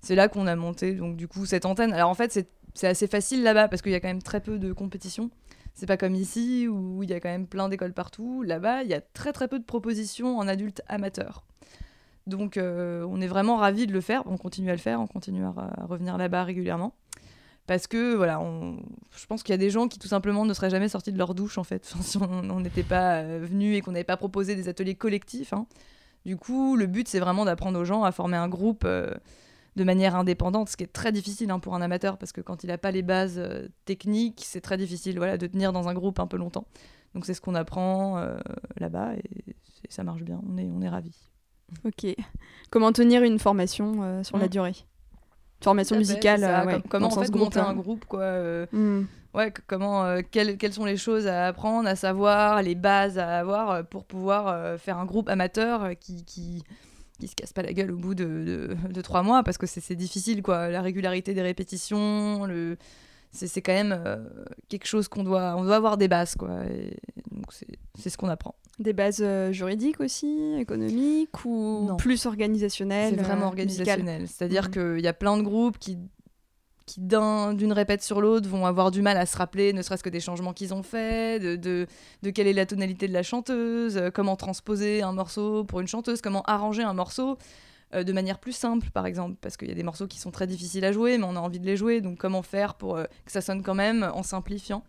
c'est 0.00 0.14
là 0.14 0.28
qu'on 0.28 0.46
a 0.46 0.56
monté 0.56 0.92
donc 0.94 1.16
du 1.16 1.28
coup 1.28 1.46
cette 1.46 1.64
antenne. 1.66 1.92
Alors 1.92 2.10
en 2.10 2.14
fait 2.14 2.32
c'est 2.32 2.48
c'est 2.74 2.88
assez 2.88 3.06
facile 3.06 3.42
là-bas 3.44 3.68
parce 3.68 3.82
qu'il 3.82 3.92
y 3.92 3.94
a 3.94 4.00
quand 4.00 4.08
même 4.08 4.22
très 4.22 4.40
peu 4.40 4.58
de 4.58 4.72
compétition. 4.72 5.30
C'est 5.74 5.86
pas 5.86 5.96
comme 5.96 6.14
ici 6.16 6.66
où 6.68 7.02
il 7.04 7.10
y 7.10 7.12
a 7.12 7.20
quand 7.20 7.28
même 7.28 7.46
plein 7.46 7.68
d'écoles 7.68 7.92
partout. 7.92 8.42
Là-bas 8.42 8.82
il 8.82 8.88
y 8.90 8.94
a 8.94 9.00
très 9.00 9.32
très 9.32 9.46
peu 9.48 9.58
de 9.60 9.64
propositions 9.64 10.38
en 10.38 10.48
adultes 10.48 10.82
amateurs. 10.88 11.44
Donc 12.26 12.58
on 12.58 13.20
est 13.20 13.26
vraiment 13.26 13.56
ravis 13.58 13.86
de 13.86 13.92
le 13.92 14.00
faire. 14.00 14.22
On 14.26 14.36
continue 14.38 14.70
à 14.70 14.72
le 14.72 14.78
faire, 14.78 15.00
on 15.00 15.06
continue 15.06 15.44
à, 15.44 15.52
à 15.56 15.84
revenir 15.86 16.16
là-bas 16.18 16.42
régulièrement. 16.44 16.94
Parce 17.66 17.86
que 17.86 18.14
voilà, 18.14 18.40
on... 18.40 18.76
je 19.16 19.24
pense 19.26 19.42
qu'il 19.42 19.52
y 19.52 19.54
a 19.54 19.58
des 19.58 19.70
gens 19.70 19.88
qui 19.88 19.98
tout 19.98 20.08
simplement 20.08 20.44
ne 20.44 20.52
seraient 20.52 20.68
jamais 20.70 20.88
sortis 20.90 21.12
de 21.12 21.18
leur 21.18 21.34
douche 21.34 21.56
en 21.56 21.64
fait, 21.64 21.90
Enfin, 21.94 22.02
si 22.02 22.18
on 22.18 22.60
n'était 22.60 22.82
pas 22.82 23.20
euh, 23.22 23.38
venus 23.42 23.76
et 23.76 23.80
qu'on 23.80 23.92
n'avait 23.92 24.04
pas 24.04 24.16
proposé 24.18 24.54
des 24.54 24.68
ateliers 24.68 24.94
collectifs. 24.96 25.52
hein. 25.54 25.66
Du 26.26 26.36
coup, 26.36 26.76
le 26.76 26.86
but, 26.86 27.08
c'est 27.08 27.20
vraiment 27.20 27.44
d'apprendre 27.44 27.78
aux 27.78 27.84
gens 27.84 28.02
à 28.04 28.12
former 28.12 28.36
un 28.36 28.48
groupe 28.48 28.84
euh, 28.84 29.12
de 29.76 29.84
manière 29.84 30.14
indépendante, 30.16 30.68
ce 30.68 30.76
qui 30.76 30.84
est 30.84 30.92
très 30.92 31.10
difficile 31.12 31.50
hein, 31.50 31.58
pour 31.58 31.74
un 31.74 31.82
amateur, 31.82 32.16
parce 32.18 32.32
que 32.32 32.40
quand 32.40 32.64
il 32.64 32.68
n'a 32.68 32.78
pas 32.78 32.90
les 32.90 33.02
bases 33.02 33.38
euh, 33.38 33.68
techniques, 33.86 34.42
c'est 34.44 34.60
très 34.60 34.76
difficile 34.76 35.16
voilà, 35.16 35.36
de 35.38 35.46
tenir 35.46 35.72
dans 35.72 35.88
un 35.88 35.94
groupe 35.94 36.20
un 36.20 36.26
peu 36.26 36.36
longtemps. 36.36 36.66
Donc 37.14 37.24
c'est 37.26 37.34
ce 37.34 37.40
qu'on 37.40 37.54
apprend 37.54 38.18
euh, 38.18 38.36
là-bas, 38.78 39.14
et 39.16 39.54
ça 39.88 40.02
marche 40.04 40.22
bien, 40.22 40.40
on 40.48 40.56
est, 40.58 40.68
on 40.70 40.80
est 40.82 40.88
ravis. 40.88 41.28
Ok. 41.84 42.06
Comment 42.70 42.92
tenir 42.92 43.22
une 43.22 43.38
formation 43.38 44.22
sur 44.22 44.36
la 44.38 44.46
Mm. 44.46 44.48
durée? 44.50 44.74
Formation 45.64 45.96
musicale, 45.96 46.40
ça. 46.40 46.60
euh, 46.62 46.66
ouais, 46.66 46.82
comment 46.88 47.06
en 47.08 47.10
fait 47.10 47.18
monter 47.30 47.38
groupe, 47.38 47.56
un 47.56 47.64
hein. 47.70 47.74
groupe, 47.74 48.04
quoi. 48.04 48.20
euh, 48.20 48.66
Mm. 48.72 49.06
ouais, 49.34 49.52
comment, 49.66 50.04
euh, 50.04 50.20
quelles, 50.30 50.56
quelles 50.58 50.72
sont 50.72 50.84
les 50.84 50.96
choses 50.96 51.26
à 51.26 51.46
apprendre, 51.48 51.88
à 51.88 51.96
savoir, 51.96 52.62
les 52.62 52.74
bases 52.74 53.18
à 53.18 53.38
avoir 53.38 53.84
pour 53.86 54.04
pouvoir 54.04 54.78
faire 54.78 54.98
un 54.98 55.04
groupe 55.06 55.28
amateur 55.28 55.90
qui, 55.98 56.24
qui, 56.24 56.62
qui 57.18 57.28
se 57.28 57.34
casse 57.34 57.52
pas 57.52 57.62
la 57.62 57.72
gueule 57.72 57.90
au 57.92 57.96
bout 57.96 58.14
de, 58.14 58.24
de, 58.24 58.76
de 58.92 59.00
trois 59.00 59.22
mois 59.22 59.42
parce 59.42 59.58
que 59.58 59.66
c'est 59.66 59.80
c'est 59.80 59.96
difficile, 59.96 60.42
quoi. 60.42 60.68
La 60.68 60.82
régularité 60.82 61.34
des 61.34 61.42
répétitions, 61.42 62.44
le... 62.46 62.76
c'est 63.34 63.46
c'est 63.48 63.60
quand 63.62 63.72
même 63.74 63.92
euh, 64.06 64.16
quelque 64.68 64.86
chose 64.86 65.08
qu'on 65.08 65.24
doit, 65.24 65.54
on 65.58 65.64
doit 65.64 65.76
avoir 65.76 65.96
des 65.96 66.08
bases, 66.08 66.34
quoi. 66.36 66.50
Et 66.70 66.96
donc 67.30 67.46
c'est 67.50 67.66
c'est 67.98 68.08
ce 68.10 68.16
qu'on 68.16 68.28
apprend. 68.28 68.54
Des 68.78 68.92
bases 68.92 69.20
euh, 69.22 69.52
juridiques 69.52 70.00
aussi, 70.00 70.54
économiques 70.58 71.44
ou 71.44 71.86
Non. 71.88 71.96
plus 71.96 72.26
organisationnelles 72.26 73.14
C'est 73.16 73.22
vraiment 73.22 73.44
euh, 73.46 73.48
organisationnel. 73.48 74.26
C'est-à-dire 74.28 74.64
Mhm. 74.64 74.70
qu'il 74.70 75.04
y 75.04 75.08
a 75.08 75.12
plein 75.12 75.36
de 75.36 75.42
groupes 75.42 75.78
qui, 75.78 75.98
qui 76.86 77.00
d'un- 77.00 77.54
d'une 77.54 77.72
répète 77.72 78.02
sur 78.02 78.20
l'autre, 78.20 78.48
vont 78.48 78.66
avoir 78.66 78.90
du 78.90 79.00
mal 79.00 79.16
à 79.16 79.26
se 79.26 79.36
rappeler, 79.36 79.72
ne 79.72 79.80
serait-ce 79.82 80.02
que 80.02 80.10
des 80.10 80.20
changements 80.20 80.52
qu'ils 80.52 80.74
ont 80.74 80.82
faits, 80.82 81.40
de, 81.42 81.56
de, 81.56 81.86
de 82.22 82.30
quelle 82.30 82.46
est 82.46 82.52
la 82.52 82.66
tonalité 82.66 83.06
de 83.08 83.12
la 83.12 83.22
chanteuse, 83.22 83.96
euh, 83.96 84.10
comment 84.10 84.36
transposer 84.36 85.02
un 85.02 85.12
morceau 85.12 85.64
pour 85.64 85.80
une 85.80 85.86
chanteuse, 85.88 86.20
comment 86.20 86.42
arranger 86.42 86.82
un 86.82 86.94
morceau 86.94 87.30
euh, 87.30 87.36
de 88.02 88.12
manière 88.12 88.38
plus 88.38 88.52
simple, 88.52 88.88
par 88.90 89.06
exemple, 89.06 89.36
parce 89.40 89.56
qu'il 89.56 89.68
y 89.68 89.70
a 89.70 89.74
des 89.74 89.82
morceaux 89.84 90.06
qui 90.08 90.18
sont 90.18 90.30
très 90.32 90.46
difficiles 90.48 90.84
à 90.84 90.90
jouer, 90.90 91.18
mais 91.18 91.24
on 91.28 91.36
a 91.36 91.40
envie 91.40 91.60
de 91.60 91.66
les 91.66 91.76
jouer, 91.76 92.00
donc 92.00 92.18
comment 92.18 92.42
faire 92.42 92.74
pour 92.74 92.96
euh, 92.96 93.04
que 93.24 93.30
ça 93.30 93.40
sonne 93.40 93.62
quand 93.62 93.74
même 93.76 94.10
en 94.14 94.22
simplifiant 94.24 94.82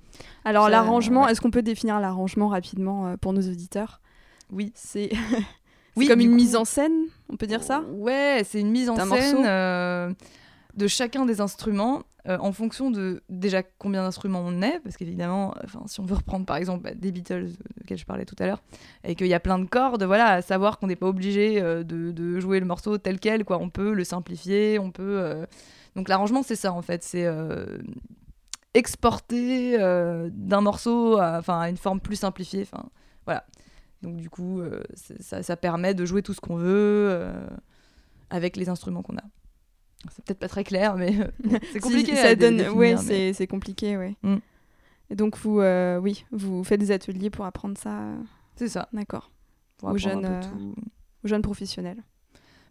Alors 0.46 0.70
l'arrangement, 0.70 1.26
ouais. 1.26 1.32
est-ce 1.32 1.42
qu'on 1.42 1.52
peut 1.52 1.62
définir 1.62 2.00
l'arrangement 2.00 2.48
rapidement 2.48 3.08
euh, 3.08 3.18
pour 3.18 3.34
nos 3.34 3.42
auditeurs? 3.42 4.02
Oui. 4.52 4.72
C'est 4.76 5.12
Oui, 5.98 6.08
comme 6.08 6.20
une 6.22 6.30
coup- 6.32 6.36
mise 6.36 6.56
en 6.56 6.66
scène, 6.66 7.06
on 7.30 7.38
peut 7.38 7.48
dire 7.48 7.64
ça? 7.64 7.82
Ouais, 7.94 8.42
c'est 8.46 8.60
une 8.60 8.70
mise 8.72 8.90
en 8.90 8.96
scène 8.98 9.44
euh, 9.46 10.12
de 10.76 10.88
chacun 10.88 11.26
des 11.26 11.42
instruments 11.42 12.04
euh, 12.28 12.38
en 12.40 12.52
fonction 12.52 12.90
de 12.90 13.22
déjà 13.30 13.62
combien 13.62 14.02
d'instruments 14.02 14.42
on 14.44 14.64
est, 14.64 14.80
parce 14.80 14.98
qu'évidemment, 14.98 15.54
si 15.86 16.00
on 16.00 16.06
veut 16.06 16.16
reprendre 16.16 16.46
par 16.46 16.56
exemple 16.58 16.84
bah, 16.84 16.96
des 16.96 17.12
Beatles 17.12 17.34
euh, 17.34 17.54
desquels 17.78 18.00
je 18.00 18.06
parlais 18.06 18.26
tout 18.26 18.36
à 18.40 18.48
l'heure, 18.48 18.64
et 19.04 19.14
qu'il 19.16 19.28
y 19.28 19.34
a 19.36 19.40
plein 19.40 19.60
de 19.60 19.66
cordes, 19.66 20.04
voilà, 20.04 20.30
à 20.30 20.42
savoir 20.42 20.80
qu'on 20.80 20.88
n'est 20.88 20.96
pas 20.96 21.08
obligé 21.08 21.62
euh, 21.62 21.84
de, 21.84 22.40
jouer 22.40 22.60
le 22.60 22.66
morceau 22.66 22.98
tel 22.98 23.20
quel, 23.20 23.46
quoi. 23.46 23.60
On 23.60 23.70
peut 23.70 23.94
le 23.94 24.04
simplifier, 24.04 24.80
on 24.80 24.90
peut. 24.92 25.46
Donc 25.96 26.10
l'arrangement, 26.10 26.42
c'est 26.42 26.56
ça 26.56 26.74
en 26.74 26.82
fait, 26.82 27.04
c'est 27.04 27.28
exporter 28.74 29.78
d'un 30.32 30.62
morceau 30.62 31.18
à, 31.18 31.42
à 31.48 31.70
une 31.70 31.78
forme 31.78 32.00
plus 32.00 32.18
simplifiée, 32.18 32.64
enfin 32.64 32.90
voilà. 33.26 33.46
Donc 34.02 34.18
du 34.18 34.30
coup, 34.30 34.62
ça, 34.96 35.56
permet 35.56 35.94
de 35.94 36.06
jouer 36.06 36.24
tout 36.24 36.34
ce 36.34 36.42
qu'on 36.42 36.58
veut 36.58 37.32
avec 38.30 38.58
les 38.58 38.68
instruments 38.68 39.04
qu'on 39.04 39.18
a. 39.18 39.24
C'est 40.12 40.24
peut-être 40.26 40.40
pas 40.40 40.48
très 40.48 40.64
clair, 40.64 40.96
mais 40.96 41.14
c'est 41.72 41.74
Si, 41.74 41.80
compliqué. 41.80 42.16
ça 42.16 42.30
à 42.30 42.36
donne, 42.36 42.62
ouais, 42.70 42.96
mais- 42.96 42.98
c'est 42.98 43.34
c'est 43.34 43.48
compliqué, 43.48 43.98
ouais. 43.98 44.16
Mm. 44.24 44.38
Et 45.12 45.16
donc 45.16 45.38
vous, 45.38 45.60
euh, 45.60 46.00
oui, 46.00 46.26
vous 46.32 46.64
faites 46.64 46.80
des 46.80 46.92
ateliers 46.92 47.30
pour 47.30 47.46
apprendre 47.46 47.78
ça, 47.78 48.00
euh, 48.00 48.16
c'est 48.56 48.68
ça. 48.70 48.90
d'accord, 48.94 49.32
pour 49.78 49.90
Aux 49.90 49.98
jeunes, 49.98 50.26
euh, 50.26 50.42
tout. 50.42 50.76
aux 51.24 51.28
jeunes 51.28 51.42
professionnels. 51.44 52.04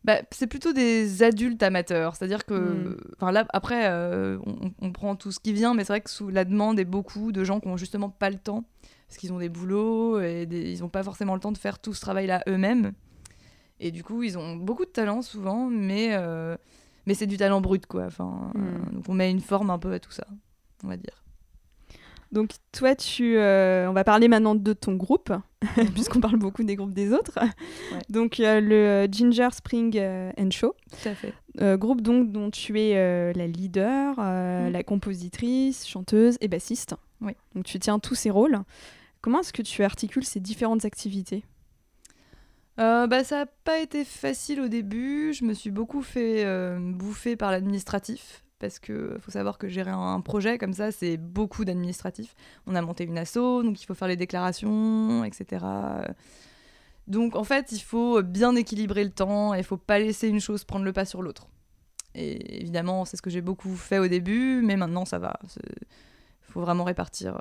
Bah, 0.04 0.18
c'est 0.32 0.46
plutôt 0.48 0.72
des 0.74 1.22
adultes 1.22 1.62
amateurs. 1.62 2.14
C'est-à-dire 2.14 2.44
que, 2.44 2.54
Mm. 2.54 2.96
enfin 3.16 3.32
là, 3.32 3.46
après, 3.54 3.88
euh, 3.88 4.36
on, 4.44 4.70
on 4.82 4.92
prend 4.92 5.16
tout 5.16 5.32
ce 5.32 5.40
qui 5.40 5.52
vient, 5.54 5.72
mais 5.74 5.84
c'est 5.84 5.92
vrai 5.94 6.00
que 6.02 6.10
sous 6.10 6.28
la 6.28 6.44
demande 6.44 6.78
est 6.78 6.84
beaucoup 6.84 7.32
de 7.32 7.42
gens 7.42 7.58
qui 7.60 7.68
ont 7.68 7.76
justement 7.78 8.10
pas 8.10 8.28
le 8.30 8.36
temps 8.36 8.64
parce 9.08 9.16
qu'ils 9.16 9.32
ont 9.32 9.38
des 9.38 9.48
boulots 9.48 10.20
et 10.20 10.44
des- 10.44 10.72
ils 10.72 10.80
n'ont 10.80 10.88
pas 10.90 11.02
forcément 11.02 11.34
le 11.34 11.40
temps 11.40 11.52
de 11.52 11.58
faire 11.58 11.78
tout 11.78 11.94
ce 11.94 12.00
travail-là 12.02 12.42
eux-mêmes. 12.48 12.92
Et 13.80 13.90
du 13.92 14.04
coup, 14.04 14.22
ils 14.22 14.36
ont 14.36 14.56
beaucoup 14.56 14.84
de 14.84 14.90
talent 14.90 15.22
souvent, 15.22 15.68
mais 15.70 16.14
mais 17.06 17.14
c'est 17.14 17.26
du 17.26 17.37
talent 17.37 17.61
brut, 17.61 17.87
quoi. 17.87 18.04
Enfin, 18.06 18.50
Mm. 18.54 18.58
euh, 18.64 18.92
donc 18.92 19.04
on 19.08 19.14
met 19.14 19.30
une 19.30 19.40
forme 19.40 19.70
un 19.70 19.78
peu 19.78 19.92
à 19.92 19.99
tout 19.99 20.12
ça, 20.12 20.26
on 20.82 20.88
va 20.88 20.96
dire. 20.96 21.23
Donc 22.32 22.50
toi, 22.73 22.96
tu, 22.96 23.37
euh, 23.37 23.88
on 23.88 23.92
va 23.92 24.02
parler 24.02 24.26
maintenant 24.26 24.56
de 24.56 24.73
ton 24.73 24.94
groupe, 24.96 25.32
puisqu'on 25.94 26.18
parle 26.20 26.37
beaucoup 26.38 26.64
des 26.64 26.75
groupes 26.75 26.92
des 26.92 27.12
autres. 27.12 27.38
Donc 28.08 28.40
euh, 28.40 28.61
le 28.61 29.06
Ginger 29.12 29.50
Spring 29.52 29.96
euh, 29.96 30.32
and 30.37 30.50
Show. 30.50 30.75
Tout 30.90 31.08
à 31.08 31.14
fait. 31.14 31.32
groupe 31.78 32.00
donc 32.00 32.32
dont 32.32 32.50
tu 32.50 32.80
es 32.80 33.32
la 33.34 33.46
leader, 33.46 34.16
mm. 34.18 34.70
la 34.73 34.82
compositrice, 34.82 35.87
chanteuse 35.87 36.37
et 36.40 36.49
bassiste. 36.49 36.96
Oui. 37.20 37.32
Donc 37.54 37.64
tu 37.66 37.78
tiens 37.78 38.00
tous 38.00 38.16
ces 38.16 38.30
rôles. 38.30 38.58
Comment 39.20 39.40
est-ce 39.40 39.52
que 39.52 39.62
tu 39.62 39.84
articules 39.84 40.25
ces 40.25 40.40
différentes 40.40 40.84
activités? 40.84 41.44
Bah, 42.76 43.25
ça 43.25 43.45
n'a 43.45 43.47
pas 43.47 43.78
été 43.78 44.04
facile 44.04 44.61
au 44.61 44.69
début. 44.69 45.33
Je 45.33 45.45
me 45.45 45.54
suis 45.54 45.71
beaucoup 45.71 46.02
fait 46.02 46.45
bouffer 46.78 47.37
par 47.37 47.50
l'administratif 47.50 48.45
parce 48.59 48.78
que 48.78 49.19
faut 49.21 49.31
savoir 49.31 49.59
que 49.59 49.69
gérer 49.69 49.90
un, 49.90 50.21
projet 50.21 50.57
comme 50.57 50.73
ça, 50.73 50.90
c'est 50.90 51.16
beaucoup 51.19 51.64
d'administratif. 51.64 52.35
On 52.66 52.75
a 52.75 52.81
monté 52.81 53.04
une 53.04 53.19
asso, 53.19 53.62
donc 53.62 53.83
il 53.83 53.85
faut 53.85 53.95
faire 53.95 54.09
les 54.09 54.16
déclarations, 54.16 55.23
etc. 55.25 55.64
Donc 57.07 57.37
en 57.37 57.45
fait, 57.45 57.73
il 57.73 57.81
faut 57.81 58.23
bien 58.23 58.57
équilibrer 58.57 59.04
le 59.04 59.11
temps 59.11 59.54
et 59.54 59.59
il 59.59 59.64
faut 59.64 59.76
pas 59.76 59.99
laisser 59.99 60.28
une 60.28 60.40
chose 60.40 60.64
prendre 60.64 60.85
le 60.85 60.93
pas 60.93 61.04
sur 61.04 61.23
l'autre. 61.23 61.49
Et 62.14 62.62
évidemment, 62.62 63.04
c'est 63.04 63.16
ce 63.16 63.23
que 63.23 63.31
j'ai 63.31 63.40
beaucoup 63.40 63.75
fait 63.75 63.99
au 63.99 64.09
début, 64.09 64.62
mais 64.62 64.76
maintenant 64.76 65.04
ça 65.04 65.19
va. 65.19 65.38
Il 65.61 66.52
faut 66.52 66.61
vraiment 66.61 66.85
répartir. 66.85 67.40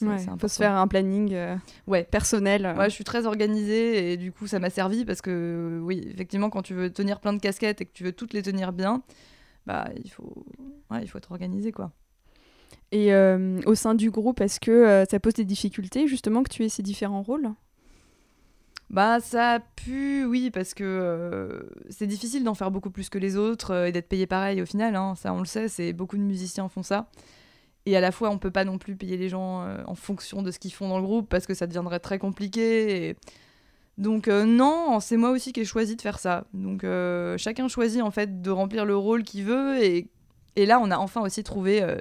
Il 0.00 0.40
faut 0.40 0.48
se 0.48 0.56
faire 0.56 0.74
un 0.74 0.86
planning 0.86 1.32
euh, 1.32 1.56
ouais. 1.86 2.04
personnel. 2.04 2.74
Ouais, 2.76 2.90
je 2.90 2.94
suis 2.94 3.04
très 3.04 3.26
organisée 3.26 4.12
et 4.12 4.16
du 4.16 4.32
coup 4.32 4.46
ça 4.46 4.58
m'a 4.58 4.70
servi 4.70 5.04
parce 5.04 5.22
que 5.22 5.80
oui, 5.82 6.06
effectivement, 6.12 6.50
quand 6.50 6.62
tu 6.62 6.74
veux 6.74 6.90
tenir 6.90 7.20
plein 7.20 7.32
de 7.32 7.40
casquettes 7.40 7.80
et 7.80 7.86
que 7.86 7.92
tu 7.92 8.04
veux 8.04 8.12
toutes 8.12 8.32
les 8.32 8.42
tenir 8.42 8.72
bien, 8.72 9.02
bah, 9.66 9.88
il, 10.04 10.10
faut, 10.10 10.44
il 11.00 11.08
faut 11.08 11.18
être 11.18 11.32
organisé. 11.32 11.72
quoi. 11.72 11.92
Et 12.92 13.12
euh, 13.12 13.60
au 13.66 13.74
sein 13.74 13.94
du 13.94 14.10
groupe, 14.10 14.40
est-ce 14.40 14.60
que 14.60 14.70
euh, 14.70 15.04
ça 15.10 15.18
pose 15.18 15.34
des 15.34 15.44
difficultés 15.44 16.06
justement 16.06 16.42
que 16.42 16.50
tu 16.50 16.64
aies 16.64 16.68
ces 16.68 16.82
différents 16.82 17.22
rôles? 17.22 17.50
Bah 18.88 19.18
ça 19.18 19.54
a 19.54 19.60
pu, 19.60 20.24
oui, 20.24 20.52
parce 20.52 20.72
que 20.72 20.84
euh, 20.84 21.62
c'est 21.90 22.06
difficile 22.06 22.44
d'en 22.44 22.54
faire 22.54 22.70
beaucoup 22.70 22.90
plus 22.90 23.08
que 23.08 23.18
les 23.18 23.36
autres 23.36 23.86
et 23.86 23.90
d'être 23.90 24.08
payé 24.08 24.28
pareil 24.28 24.62
au 24.62 24.66
final. 24.66 24.94
Hein, 24.94 25.14
ça, 25.16 25.32
on 25.32 25.40
le 25.40 25.46
sait, 25.46 25.68
c'est 25.68 25.92
beaucoup 25.92 26.16
de 26.16 26.22
musiciens 26.22 26.68
font 26.68 26.84
ça. 26.84 27.08
Et 27.86 27.96
à 27.96 28.00
la 28.00 28.12
fois, 28.12 28.30
on 28.30 28.38
peut 28.38 28.50
pas 28.50 28.64
non 28.64 28.78
plus 28.78 28.96
payer 28.96 29.16
les 29.16 29.28
gens 29.28 29.64
en 29.86 29.94
fonction 29.94 30.42
de 30.42 30.50
ce 30.50 30.58
qu'ils 30.58 30.72
font 30.72 30.88
dans 30.88 30.98
le 30.98 31.04
groupe 31.04 31.28
parce 31.28 31.46
que 31.46 31.54
ça 31.54 31.66
deviendrait 31.66 32.00
très 32.00 32.18
compliqué. 32.18 33.08
Et 33.08 33.16
donc 33.98 34.28
euh, 34.28 34.44
non, 34.44 35.00
c'est 35.00 35.16
moi 35.16 35.30
aussi 35.30 35.52
qui 35.52 35.60
ai 35.60 35.64
choisi 35.64 35.96
de 35.96 36.02
faire 36.02 36.18
ça. 36.18 36.44
Donc 36.52 36.84
euh, 36.84 37.38
chacun 37.38 37.68
choisit 37.68 38.02
en 38.02 38.10
fait 38.10 38.42
de 38.42 38.50
remplir 38.50 38.84
le 38.84 38.96
rôle 38.96 39.22
qu'il 39.22 39.44
veut 39.44 39.82
et, 39.82 40.08
et, 40.56 40.66
là 40.66 40.78
on 40.80 40.90
a 40.90 40.98
enfin 40.98 41.22
aussi 41.22 41.42
trouvé 41.42 41.82
euh, 41.82 41.96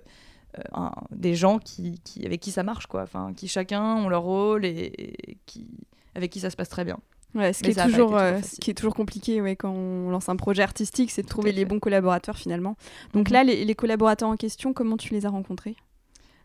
des 1.11 1.35
gens 1.35 1.57
qui, 1.57 2.01
avec 2.25 2.41
qui 2.41 2.51
ça 2.51 2.63
marche 2.63 2.87
quoi. 2.87 3.03
Enfin 3.03 3.33
qui 3.33 3.47
chacun 3.47 3.95
ont 3.95 4.09
leur 4.09 4.23
rôle 4.23 4.65
et, 4.65 5.37
qui 5.45 5.67
avec 6.15 6.31
qui 6.31 6.39
ça 6.41 6.49
se 6.49 6.57
passe 6.57 6.69
très 6.69 6.83
bien. 6.83 6.99
Ouais, 7.35 7.51
ce, 7.51 7.61
qui 7.61 7.71
est 7.71 7.83
toujours, 7.83 8.17
ce 8.17 8.59
qui 8.61 8.71
est 8.71 8.73
toujours 8.73 8.95
compliqué 8.95 9.41
ouais, 9.41 9.57
quand 9.57 9.69
on 9.69 10.09
lance 10.09 10.29
un 10.29 10.37
projet 10.37 10.63
artistique, 10.63 11.11
c'est 11.11 11.21
de 11.21 11.27
trouver 11.27 11.51
les 11.51 11.65
bons 11.65 11.79
collaborateurs 11.79 12.37
finalement. 12.37 12.77
Donc 13.13 13.27
mhm. 13.27 13.33
là, 13.33 13.43
les, 13.43 13.65
les, 13.65 13.75
collaborateurs 13.75 14.29
en 14.29 14.37
question, 14.37 14.71
comment 14.71 14.95
tu 14.95 15.13
les 15.13 15.25
as 15.25 15.29
rencontrés? 15.29 15.75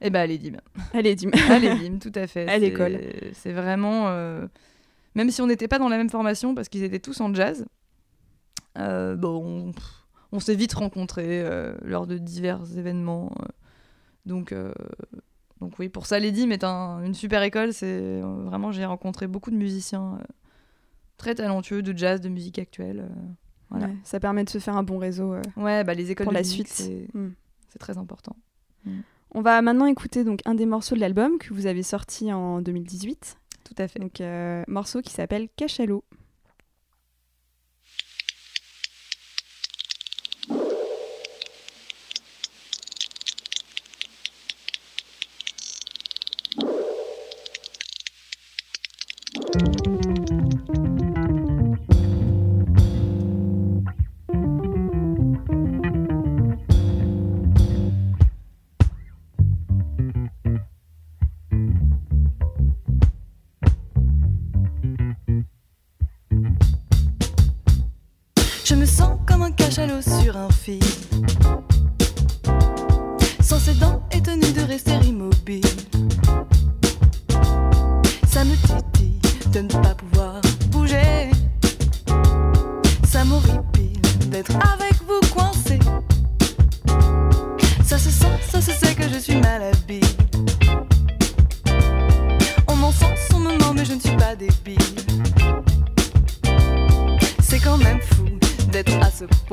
Eh 0.00 0.10
ben, 0.10 0.20
à 0.20 0.26
l'EDIM. 0.26 0.56
À 0.92 1.00
l'EDIM. 1.00 1.30
à 1.48 1.58
l'EDIM, 1.60 1.98
tout 1.98 2.12
à 2.14 2.26
fait. 2.26 2.48
À 2.48 2.58
l'école. 2.58 2.98
C'est 3.34 3.52
vraiment 3.52 4.08
même 5.14 5.30
si 5.30 5.42
on 5.42 5.46
n'était 5.46 5.68
pas 5.68 5.78
dans 5.78 5.88
la 5.88 5.96
même 5.96 6.10
formation 6.10 6.54
parce 6.54 6.68
qu'ils 6.68 6.82
étaient 6.82 7.00
tous 7.00 7.20
en 7.20 7.34
jazz. 7.34 7.66
Euh, 8.78 9.16
bon, 9.16 9.72
on, 10.32 10.40
s'est 10.40 10.54
vite 10.54 10.74
rencontrés 10.74 11.42
euh, 11.42 11.74
lors 11.82 12.06
de 12.06 12.18
divers 12.18 12.60
événements. 12.78 13.32
Euh. 13.40 13.46
donc, 14.26 14.54
donc 15.60 15.78
oui, 15.78 15.88
pour 15.88 16.06
ça, 16.06 16.18
l'EDIM 16.18 16.50
est 16.50 16.64
une 16.64 17.14
super 17.14 17.42
école. 17.42 17.72
C'est 17.72 18.20
vraiment, 18.20 18.70
j'ai 18.72 18.84
rencontré 18.84 19.26
beaucoup 19.26 19.50
de 19.50 19.56
musiciens 19.56 20.18
très 21.20 21.34
talentueux 21.34 21.82
de 21.82 21.96
jazz, 21.96 22.20
de 22.20 22.28
musique 22.28 22.58
actuelle. 22.58 23.08
Voilà. 23.70 23.88
ça 24.02 24.18
permet 24.18 24.42
de 24.42 24.50
se 24.50 24.58
faire 24.58 24.76
un 24.76 24.82
bon 24.82 24.98
réseau. 24.98 25.36
ouais, 25.56 25.84
bah, 25.84 25.94
les 25.94 26.10
écoles 26.10 26.24
pour 26.24 26.32
de 26.32 26.38
la 26.38 26.42
musique, 26.42 26.66
suite. 26.66 27.14
Hmm. 27.14 27.30
C'est 27.68 27.78
très 27.78 27.98
important. 27.98 28.34
Hmm. 28.84 29.00
On 29.32 29.42
va 29.42 29.62
maintenant 29.62 29.86
écouter 29.86 30.24
donc 30.24 30.40
un 30.44 30.54
des 30.54 30.66
morceaux 30.66 30.96
de 30.96 31.00
l'album 31.00 31.38
que 31.38 31.54
vous 31.54 31.66
avez 31.66 31.84
sorti 31.84 32.32
en 32.32 32.60
2018 32.60 33.36
tout 33.70 33.82
à 33.82 33.88
fait. 33.88 34.00
Donc, 34.00 34.20
euh, 34.20 34.64
morceau 34.66 35.00
qui 35.00 35.12
s'appelle 35.12 35.48
Cachalot. 35.56 36.04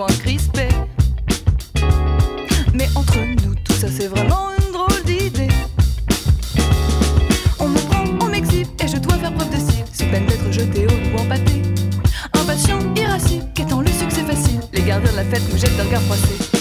Crispé. 0.08 0.68
Mais 2.74 2.88
entre 2.96 3.18
nous, 3.18 3.56
tout 3.64 3.74
ça 3.74 3.88
c'est 3.90 4.08
vraiment 4.08 4.50
une 4.58 4.72
drôle 4.72 5.04
d'idée. 5.06 5.48
On 7.60 7.68
me 7.68 7.80
prend, 7.90 8.06
on 8.22 8.30
m'exhibe 8.30 8.68
et 8.84 8.88
je 8.88 8.98
dois 8.98 9.16
faire 9.16 9.34
preuve 9.34 9.50
de 9.50 9.58
style, 9.58 9.86
sous 9.94 10.06
peine 10.06 10.26
d'être 10.26 10.52
jeté 10.52 10.86
au 10.86 10.90
loup 10.90 11.20
empâté. 11.20 11.62
Impatient, 12.34 12.80
irascible, 12.96 13.46
qu'étant 13.54 13.82
le 13.82 13.88
succès 13.88 14.24
facile, 14.24 14.60
les 14.74 14.82
gardiens 14.82 15.12
de 15.12 15.18
la 15.18 15.24
fête 15.24 15.52
me 15.52 15.58
jettent 15.58 15.78
d'un 15.78 15.84
regard 15.84 16.02
froissé. 16.04 16.57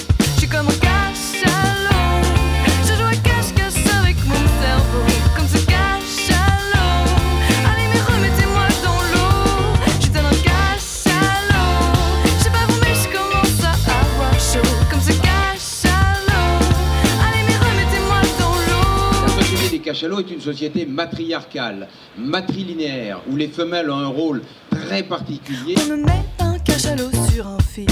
Cachalot 19.97 20.21
est 20.21 20.31
une 20.31 20.43
société 20.43 20.85
matriarcale, 20.85 21.89
matrilinéaire, 22.19 23.23
où 23.31 23.37
les 23.37 23.49
femelles 23.49 23.91
ont 23.91 23.97
un 23.97 24.09
rôle 24.09 24.43
très 24.69 25.03
particulier. 25.03 25.75
On 25.87 25.93
me 25.93 25.97
met 25.97 26.23
un 26.39 26.59
cachalot 26.59 27.11
sur 27.33 27.47
un 27.47 27.57
fil. 27.61 27.87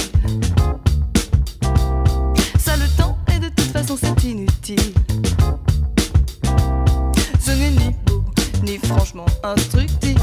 Ça 2.58 2.76
le 2.76 2.86
temps 2.98 3.16
et 3.34 3.38
de 3.38 3.48
toute 3.48 3.72
façon 3.72 3.96
c'est 3.98 4.22
inutile. 4.22 4.92
Ce 7.40 7.52
n'est 7.52 7.70
ni 7.70 7.96
beau, 8.04 8.22
ni 8.64 8.76
franchement 8.76 9.24
instructif. 9.42 10.18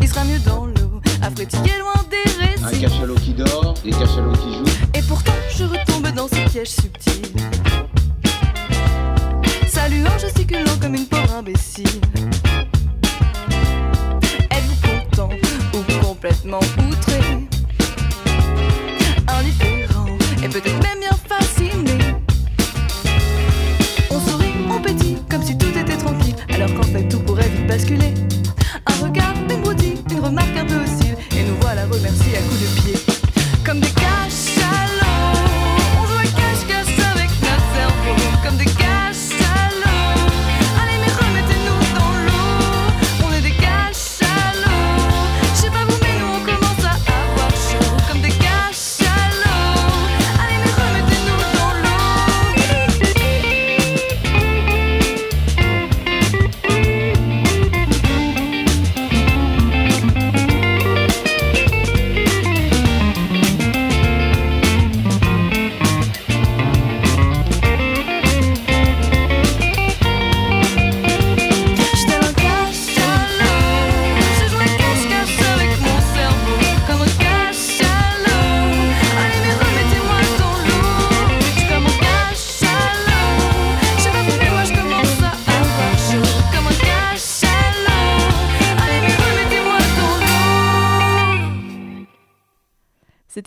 Il 0.00 0.08
sera 0.08 0.24
mieux 0.24 0.38
dans 0.38 0.64
l'eau, 0.64 1.02
frétiller 1.36 1.78
loin 1.80 2.02
des 2.10 2.30
récits. 2.40 2.64
Un 2.64 2.88
cachalot 2.88 3.16
qui 3.16 3.34
dort, 3.34 3.74
des 3.84 3.90
cachalots 3.90 4.32
qui 4.32 4.54
jouent. 4.54 4.88
Et 4.94 5.02
pourtant 5.02 5.32
je 5.54 5.64
retombe 5.64 6.14
dans 6.14 6.28
ces 6.28 6.46
pièges 10.02 10.18
subtils 10.18 10.18
saluant, 10.18 10.18
gesticulant 10.18 10.78
comme 10.80 10.94
une 10.94 11.06
pauvre 11.06 11.42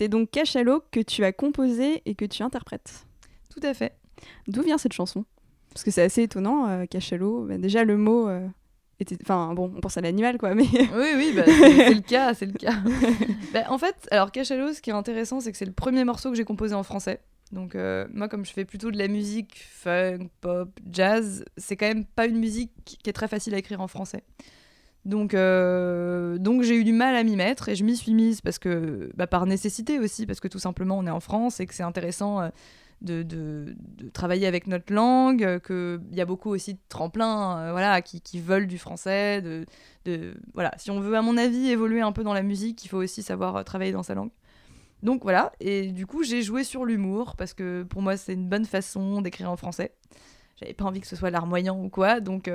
C'était 0.06 0.20
donc 0.20 0.30
Cachalot 0.30 0.84
que 0.92 1.00
tu 1.00 1.24
as 1.24 1.34
composé 1.34 2.04
et 2.06 2.14
que 2.14 2.26
tu 2.26 2.44
interprètes. 2.44 3.08
Tout 3.50 3.60
à 3.64 3.74
fait. 3.74 3.98
D'où 4.48 4.62
vient 4.62 4.78
cette 4.78 4.94
chanson? 4.94 5.26
Parce 5.74 5.84
que 5.84 5.90
c'est 5.90 6.04
assez 6.04 6.22
étonnant, 6.22 6.70
euh, 6.70 6.86
Cachalot. 6.86 7.48
Bah, 7.48 7.58
déjà, 7.58 7.84
le 7.84 7.98
mot 7.98 8.30
euh, 8.30 8.48
était. 9.00 9.18
Enfin, 9.24 9.56
bon, 9.56 9.74
on 9.76 9.82
pense 9.82 9.98
à 9.98 10.02
l'animal, 10.02 10.38
quoi, 10.38 10.54
mais. 10.54 10.68
Oui, 10.94 11.08
oui, 11.16 11.34
bah, 11.36 11.42
c'est 11.48 11.52
c'est 11.54 11.94
le 11.96 12.02
cas, 12.02 12.36
c'est 12.36 12.46
le 12.46 12.54
cas. 12.54 12.76
Bah, 13.52 13.64
en 13.70 13.80
fait, 13.80 13.96
alors 14.12 14.32
Cachalot, 14.32 14.74
ce 14.74 14.82
qui 14.82 14.92
est 14.92 14.94
intéressant, 14.94 15.40
c'est 15.40 15.52
que 15.52 15.58
c'est 15.58 15.66
le 15.66 15.72
premier 15.72 16.04
morceau 16.04 16.30
que 16.30 16.38
j'ai 16.38 16.46
composé 16.46 16.76
en 16.76 16.84
français. 16.84 17.22
Donc 17.52 17.74
euh, 17.74 18.06
moi, 18.14 18.28
comme 18.28 18.46
je 18.46 18.54
fais 18.54 18.64
plutôt 18.66 18.92
de 18.92 19.00
la 19.00 19.08
musique 19.08 19.66
funk, 19.72 20.30
pop, 20.40 20.70
jazz, 20.92 21.46
c'est 21.58 21.78
quand 21.78 21.88
même 21.88 22.06
pas 22.06 22.28
une 22.28 22.38
musique 22.38 22.72
qui 22.86 23.10
est 23.10 23.14
très 23.14 23.28
facile 23.28 23.56
à 23.56 23.58
écrire 23.58 23.82
en 23.82 23.88
français. 23.88 24.24
Donc, 25.06 25.36
euh, 25.36 26.40
donc 26.40 26.64
j'ai 26.64 26.76
eu 26.76 26.84
du 26.84 26.92
mal 26.92 27.16
à 27.16 27.24
m'y 27.24 27.36
mettre 27.36 27.70
et 27.70 27.76
je 27.76 27.84
m'y 27.84 27.96
suis 27.96 28.14
mise 28.14 28.42
parce 28.42 28.58
que, 28.58 29.12
bah, 29.16 29.28
par 29.28 29.46
nécessité 29.46 30.00
aussi, 30.00 30.26
parce 30.26 30.40
que 30.40 30.48
tout 30.48 30.58
simplement 30.58 30.98
on 30.98 31.06
est 31.06 31.12
en 31.12 31.20
France 31.20 31.60
et 31.60 31.68
que 31.68 31.76
c'est 31.76 31.84
intéressant 31.84 32.42
euh, 32.42 32.50
de, 33.02 33.76
travailler 34.14 34.48
avec 34.48 34.66
notre 34.66 34.92
langue, 34.92 35.44
euh, 35.44 35.60
qu'il 35.60 36.18
y 36.18 36.22
a 36.22 36.26
beaucoup 36.26 36.50
aussi 36.50 36.74
de 36.74 36.80
tremplins 36.90 37.72
voilà, 37.72 38.02
qui, 38.02 38.40
veulent 38.40 38.66
du 38.66 38.80
français. 38.80 39.44
Voilà. 40.56 40.72
Si 40.78 40.90
on 40.90 41.00
veut, 41.00 41.16
à 41.16 41.22
mon 41.22 41.38
avis, 41.38 41.70
évoluer 41.70 42.02
un 42.02 42.12
peu 42.12 42.24
dans 42.24 42.34
la 42.34 42.44
musique, 42.44 42.84
il 42.84 42.88
faut 42.88 42.98
aussi 42.98 43.22
savoir 43.22 43.64
travailler 43.64 43.92
dans 43.92 44.04
sa 44.04 44.16
langue. 44.16 44.32
Donc 45.04 45.22
voilà, 45.22 45.52
et 45.60 45.92
du 45.92 46.08
coup 46.08 46.24
j'ai 46.24 46.42
joué 46.42 46.64
sur 46.64 46.84
l'humour 46.84 47.36
parce 47.36 47.54
que 47.54 47.84
pour 47.84 48.02
moi 48.02 48.18
c'est 48.18 48.34
une 48.34 48.48
bonne 48.48 48.66
façon 48.66 49.22
d'écrire 49.22 49.52
en 49.52 49.58
français. 49.58 49.92
J'avais 50.60 50.74
pas 50.74 50.86
envie 50.86 51.02
que 51.02 51.06
ce 51.06 51.16
soit 51.16 51.30
larmoyant 51.30 51.80
ou 51.80 51.90
quoi, 51.90 52.22
donc, 52.22 52.50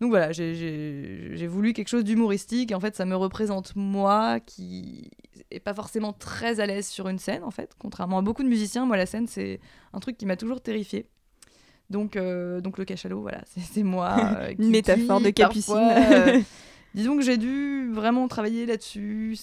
donc 0.00 0.10
voilà, 0.10 0.32
j'ai- 0.32 1.46
voulu 1.46 1.72
quelque 1.72 1.88
chose 1.88 2.04
d'humoristique. 2.04 2.72
En 2.72 2.80
fait, 2.80 2.94
ça 2.96 3.04
me 3.04 3.14
représente 3.16 3.74
moi 3.76 4.40
qui 4.40 5.10
est 5.50 5.60
pas 5.60 5.74
forcément 5.74 6.12
très 6.12 6.60
à 6.60 6.66
l'aise 6.66 6.86
sur 6.88 7.08
une 7.08 7.18
scène 7.18 7.42
en 7.44 7.50
fait. 7.50 7.72
Contrairement 7.78 8.18
à 8.18 8.22
beaucoup 8.22 8.42
de 8.42 8.48
musiciens, 8.48 8.86
moi 8.86 8.96
la 8.96 9.06
scène 9.06 9.26
c'est 9.26 9.60
un 9.92 10.00
truc 10.00 10.16
qui 10.16 10.26
m'a 10.26 10.36
toujours 10.36 10.60
terrifié. 10.60 11.06
Donc, 11.90 12.16
euh, 12.16 12.60
donc 12.62 12.78
le 12.78 12.84
cachalot, 12.86 13.20
voilà, 13.20 13.42
c'est 13.72 13.82
moi. 13.82 14.16
euh, 14.38 14.50
Une 14.50 14.56
qui- 14.56 14.70
métaphore 14.70 15.20
de 15.20 15.30
Capucine. 15.30 15.74
parfois, 15.74 15.92
euh, 16.36 16.40
disons 16.94 17.16
que 17.16 17.22
j'ai 17.22 17.36
dû 17.36 17.90
vraiment 17.92 18.26
travailler 18.26 18.64
là-dessus. 18.66 19.36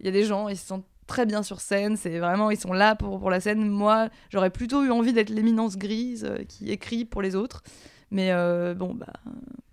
Il 0.00 0.06
y 0.06 0.08
a 0.08 0.10
des 0.12 0.24
gens, 0.24 0.48
ils 0.48 0.56
se 0.56 0.66
sentent 0.66 0.86
très 1.06 1.26
bien 1.26 1.42
sur 1.42 1.60
scène. 1.60 1.96
C'est 1.96 2.18
vraiment, 2.18 2.50
ils 2.50 2.58
sont 2.58 2.72
là 2.72 2.96
pour, 2.96 3.20
pour 3.20 3.30
la 3.30 3.40
scène. 3.40 3.68
Moi, 3.68 4.08
j'aurais 4.30 4.50
plutôt 4.50 4.82
eu 4.84 4.90
envie 4.90 5.12
d'être 5.12 5.28
l'éminence 5.30 5.76
grise 5.76 6.24
euh, 6.24 6.38
qui 6.48 6.70
écrit 6.72 7.04
pour 7.04 7.20
les 7.22 7.36
autres. 7.36 7.62
Mais 8.10 8.32
euh, 8.32 8.74
bon, 8.74 8.94
bah, 8.94 9.12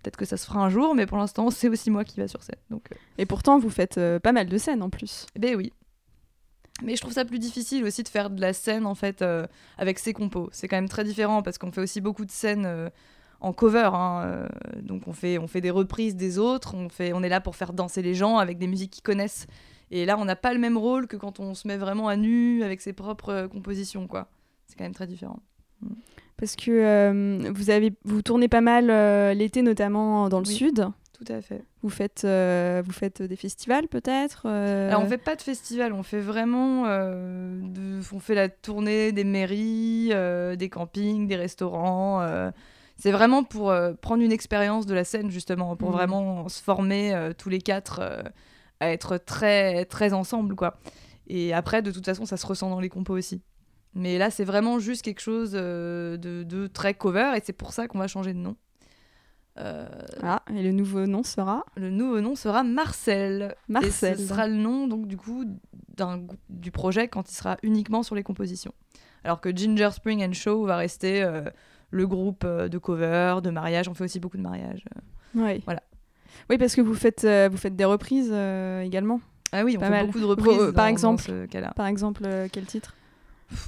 peut-être 0.02 0.16
que 0.16 0.24
ça 0.24 0.36
se 0.36 0.46
fera 0.46 0.60
un 0.60 0.68
jour. 0.68 0.94
Mais 0.94 1.06
pour 1.06 1.18
l'instant, 1.18 1.50
c'est 1.50 1.68
aussi 1.68 1.90
moi 1.90 2.04
qui 2.04 2.18
va 2.20 2.28
sur 2.28 2.42
scène. 2.42 2.58
Donc, 2.70 2.86
euh, 2.92 2.96
Et 3.18 3.26
pourtant, 3.26 3.58
vous 3.58 3.70
faites 3.70 3.98
euh, 3.98 4.18
pas 4.18 4.32
mal 4.32 4.48
de 4.48 4.58
scènes 4.58 4.82
en 4.82 4.90
plus. 4.90 5.26
eh 5.36 5.38
ben 5.38 5.56
oui. 5.56 5.72
Mais 6.82 6.96
je 6.96 7.00
trouve 7.00 7.12
ça 7.12 7.24
plus 7.24 7.38
difficile 7.38 7.84
aussi 7.84 8.02
de 8.02 8.08
faire 8.08 8.30
de 8.30 8.40
la 8.40 8.52
scène 8.52 8.84
en 8.84 8.96
fait 8.96 9.24
avec 9.78 10.00
ses 10.00 10.12
compos. 10.12 10.48
C'est 10.50 10.66
quand 10.66 10.76
même 10.76 10.88
très 10.88 11.04
différent 11.04 11.40
parce 11.40 11.56
qu'on 11.56 11.70
fait 11.70 11.80
aussi 11.80 12.00
beaucoup 12.00 12.24
de 12.24 12.32
scènes 12.32 12.90
en 13.38 13.52
cover. 13.52 13.90
hein, 13.92 14.48
donc 14.82 15.06
on 15.06 15.12
fait, 15.12 15.38
on 15.38 15.46
fait 15.46 15.60
des 15.60 15.70
reprises 15.70 16.16
des 16.16 16.36
autres, 16.40 16.74
on, 16.74 16.88
fait, 16.88 17.12
on 17.12 17.22
est 17.22 17.28
là 17.28 17.40
pour 17.40 17.54
faire 17.54 17.74
danser 17.74 18.02
les 18.02 18.16
gens 18.16 18.38
avec 18.38 18.58
des 18.58 18.66
musiques 18.66 18.90
qu'ils 18.90 19.04
connaissent. 19.04 19.46
Et 19.92 20.04
là, 20.04 20.18
on 20.18 20.24
n'a 20.24 20.34
pas 20.34 20.52
le 20.52 20.58
même 20.58 20.76
rôle 20.76 21.06
que 21.06 21.16
quand 21.16 21.38
on 21.38 21.54
se 21.54 21.68
met 21.68 21.76
vraiment 21.76 22.08
à 22.08 22.16
nu 22.16 22.64
avec 22.64 22.80
ses 22.80 22.92
propres 22.92 23.46
compositions. 23.46 24.08
quoi. 24.08 24.26
C'est 24.66 24.76
quand 24.76 24.82
même 24.84 24.94
très 24.94 25.06
différent. 25.06 25.38
Parce 26.36 26.56
que 26.56 26.70
euh, 26.70 27.50
vous, 27.54 27.70
avez, 27.70 27.92
vous 28.04 28.22
tournez 28.22 28.48
pas 28.48 28.60
mal 28.60 28.90
euh, 28.90 29.34
l'été, 29.34 29.62
notamment 29.62 30.28
dans 30.28 30.40
le 30.40 30.46
Oui. 30.48 30.54
sud. 30.54 30.86
Tout 31.12 31.32
à 31.32 31.40
fait. 31.40 31.62
Vous 31.82 31.90
faites, 31.90 32.22
euh, 32.24 32.82
vous 32.84 32.92
faites 32.92 33.22
des 33.22 33.36
festivals 33.36 33.86
peut-être 33.86 34.46
Alors 34.46 35.00
on 35.02 35.06
fait 35.06 35.16
pas 35.16 35.36
de 35.36 35.42
festival, 35.42 35.92
on 35.92 36.02
fait 36.02 36.18
vraiment, 36.20 36.82
de- 36.86 38.00
on 38.12 38.18
fait 38.18 38.34
la 38.34 38.48
tournée 38.48 39.12
des 39.12 39.22
mairies, 39.24 40.10
des 40.58 40.68
campings, 40.68 41.28
des 41.28 41.36
restaurants. 41.36 42.20
c'est 42.96 43.12
vraiment 43.12 43.44
pour 43.44 43.72
prendre 44.02 44.22
une 44.24 44.32
expérience 44.32 44.86
de 44.86 44.94
la 44.94 45.04
scène 45.04 45.30
justement, 45.30 45.76
pour 45.76 45.90
Mhm. 45.90 45.94
vraiment 45.94 46.48
se 46.48 46.60
former 46.60 47.30
tous 47.38 47.48
les 47.48 47.60
quatre 47.60 48.00
à 48.80 48.90
être 48.90 49.16
très 49.18 49.84
très 49.84 50.12
ensemble 50.12 50.56
quoi. 50.56 50.78
Et 51.28 51.54
après 51.54 51.80
de 51.80 51.92
toute 51.92 52.04
façon 52.04 52.26
ça 52.26 52.36
se 52.36 52.44
ressent 52.46 52.68
dans 52.70 52.80
les 52.80 52.88
compos 52.88 53.16
aussi. 53.16 53.40
Mais 53.94 54.18
là 54.18 54.30
c'est 54.30 54.44
vraiment 54.44 54.78
juste 54.78 55.02
quelque 55.02 55.20
chose 55.20 55.52
euh, 55.54 56.16
de, 56.16 56.42
de 56.42 56.66
très 56.66 56.94
cover 56.94 57.32
et 57.36 57.40
c'est 57.44 57.52
pour 57.52 57.72
ça 57.72 57.86
qu'on 57.88 57.98
va 57.98 58.08
changer 58.08 58.32
de 58.34 58.38
nom. 58.38 58.56
Euh, 59.60 59.86
Ah, 60.22 60.42
et 60.52 60.62
le 60.64 60.72
nouveau 60.72 61.06
nom 61.06 61.22
sera 61.22 61.64
le 61.76 61.90
nouveau 61.90 62.20
nom 62.20 62.34
sera 62.34 62.64
Marcel. 62.64 63.54
Marcel. 63.68 64.14
Et 64.14 64.16
ce 64.16 64.26
sera 64.26 64.48
le 64.48 64.54
nom 64.56 64.88
donc 64.88 65.06
du 65.06 65.16
coup 65.16 65.44
du 66.48 66.70
projet 66.72 67.06
quand 67.06 67.30
il 67.30 67.34
sera 67.34 67.56
uniquement 67.62 68.02
sur 68.02 68.16
les 68.16 68.24
compositions. 68.24 68.72
Alors 69.22 69.40
que 69.40 69.54
Ginger 69.54 69.90
Spring 69.92 70.24
and 70.24 70.32
Show 70.32 70.64
va 70.66 70.76
rester 70.76 71.22
euh, 71.22 71.42
le 71.90 72.06
groupe 72.08 72.44
de 72.44 72.78
cover, 72.78 73.36
de 73.44 73.50
mariage. 73.50 73.88
On 73.88 73.94
fait 73.94 74.04
aussi 74.04 74.18
beaucoup 74.18 74.36
de 74.36 74.42
mariages. 74.42 74.84
Oui. 75.36 75.62
Voilà. 75.64 75.82
Oui, 76.50 76.58
parce 76.58 76.74
que 76.74 76.80
vous 76.80 76.94
faites, 76.94 77.22
euh, 77.24 77.48
vous 77.50 77.56
faites 77.56 77.76
des 77.76 77.84
reprises 77.84 78.32
également. 78.82 79.20
Ah 79.52 79.62
oui, 79.64 79.74
on 79.76 79.80
Pas 79.80 79.86
fait 79.86 79.92
mal. 79.92 80.06
beaucoup 80.06 80.18
de 80.18 80.24
reprises. 80.24 80.72
Par 80.74 80.86
exemple. 80.86 81.22
dans 81.22 81.28
ce 81.28 81.46
cas-là. 81.46 81.72
Par 81.76 81.86
exemple, 81.86 82.24
quel 82.50 82.64
titre? 82.66 82.92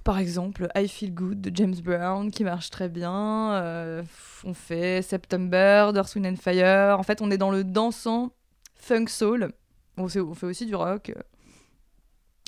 Par 0.05 0.19
exemple, 0.19 0.69
I 0.75 0.89
Feel 0.89 1.15
Good 1.15 1.41
de 1.41 1.51
James 1.55 1.75
Brown 1.83 2.31
qui 2.31 2.45
marche 2.45 2.71
très 2.71 2.89
bien. 2.89 3.53
Euh, 3.55 4.03
on 4.45 4.55
fait 4.55 5.03
September, 5.03 5.91
Earth, 5.95 6.15
Wind 6.15 6.27
and 6.27 6.37
Fire. 6.37 6.99
En 6.99 7.03
fait, 7.03 7.23
on 7.23 7.31
est 7.31 7.39
dans 7.39 7.51
le 7.51 7.65
dansant 7.65 8.33
funk 8.75 9.07
soul. 9.09 9.53
On 9.97 10.09
fait, 10.09 10.21
aussi 10.21 10.67
du 10.67 10.75
rock. 10.75 11.13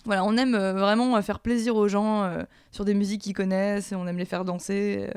Voilà, 0.04 0.24
on 0.24 0.36
aime 0.36 0.54
euh, 0.54 0.74
vraiment 0.74 1.16
euh, 1.16 1.22
faire 1.22 1.40
plaisir 1.40 1.76
aux 1.76 1.88
gens 1.88 2.30
sur 2.70 2.84
des 2.84 2.94
musiques 2.94 3.22
qu'ils 3.22 3.34
connaissent 3.34 3.92
et 3.92 3.94
on 3.94 4.06
aime 4.06 4.18
les 4.18 4.24
faire 4.24 4.44
danser. 4.44 5.10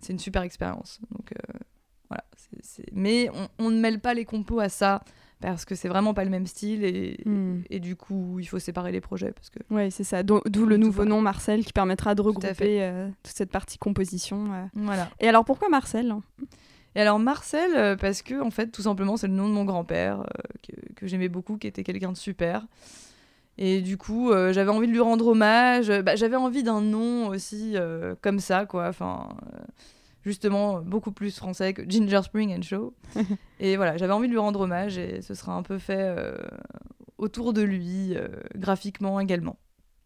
C'est 0.00 0.12
une 0.12 0.18
super 0.18 0.42
expérience. 0.42 1.00
Donc 1.10 1.32
voilà. 2.08 2.24
Mais 2.92 3.30
on, 3.34 3.48
on 3.66 3.70
ne 3.70 3.80
mêle 3.80 4.00
pas 4.00 4.14
les 4.14 4.24
compos 4.24 4.60
à 4.60 4.68
ça 4.68 5.02
parce 5.50 5.64
que 5.64 5.74
c'est 5.74 5.88
vraiment 5.88 6.14
pas 6.14 6.24
le 6.24 6.30
même 6.30 6.46
style 6.46 6.84
et, 6.84 7.18
Hmm. 7.24 7.60
et 7.70 7.80
du 7.80 7.96
coup 7.96 8.38
il 8.40 8.46
faut 8.46 8.58
séparer 8.58 8.92
les 8.92 9.00
projets 9.00 9.32
parce 9.32 9.50
que 9.50 9.58
Oui, 9.70 9.90
c'est 9.90 10.04
ça. 10.04 10.22
D'o- 10.22 10.42
D'où 10.46 10.66
le 10.66 10.76
nouveau 10.76 11.04
nom 11.04 11.20
Marcel 11.20 11.64
qui 11.64 11.72
permettra 11.72 12.14
de 12.14 12.22
regrouper 12.22 12.82
euh, 12.82 13.08
toute 13.22 13.34
cette 13.36 13.50
partie 13.50 13.78
composition. 13.78 14.52
euh. 14.52 14.64
voilà. 14.74 15.08
Et 15.20 15.28
alors 15.28 15.44
pourquoi 15.44 15.68
Marcel 15.68 16.14
Et 16.96 17.00
alors 17.00 17.18
Marcel, 17.18 17.70
euh, 17.76 17.96
parce 17.96 18.22
que 18.22 18.40
en 18.40 18.50
fait, 18.50 18.68
tout 18.68 18.82
simplement, 18.82 19.16
c'est 19.16 19.26
le 19.28 19.34
nom 19.34 19.48
de 19.48 19.54
mon 19.54 19.64
grand-père 19.64 20.20
euh, 20.20 20.24
que, 20.62 20.94
que 20.94 21.06
j'aimais 21.06 21.28
beaucoup, 21.28 21.56
qui 21.58 21.66
était 21.66 21.82
quelqu'un 21.84 22.12
de 22.12 22.16
super. 22.16 22.66
Et 23.56 23.82
du 23.82 23.96
coup, 23.96 24.32
j'avais 24.50 24.70
envie 24.70 24.88
de 24.88 24.92
lui 24.92 24.98
rendre 25.00 25.28
hommage. 25.28 25.88
Bah, 26.02 26.16
j'avais 26.16 26.34
envie 26.34 26.64
d'un 26.64 26.80
nom 26.80 27.28
aussi 27.28 27.76
comme 28.20 28.40
ça, 28.40 28.66
quoi. 28.66 28.88
Enfin, 28.88 29.28
justement, 30.24 30.80
beaucoup 30.80 31.12
plus 31.12 31.36
français 31.36 31.72
que 31.74 31.82
Ginger 31.88 32.22
Spring 32.24 32.56
and 32.58 32.62
Show. 32.62 32.94
et 33.60 33.76
voilà, 33.76 33.96
j'avais 33.96 34.12
envie 34.12 34.26
de 34.28 34.32
lui 34.32 34.38
rendre 34.38 34.60
hommage 34.60 34.98
et 34.98 35.20
ce 35.22 35.34
sera 35.34 35.54
un 35.54 35.62
peu 35.62 35.78
fait 35.78 35.96
euh, 36.00 36.36
autour 37.18 37.52
de 37.52 37.62
lui, 37.62 38.16
euh, 38.16 38.28
graphiquement 38.56 39.20
également. 39.20 39.56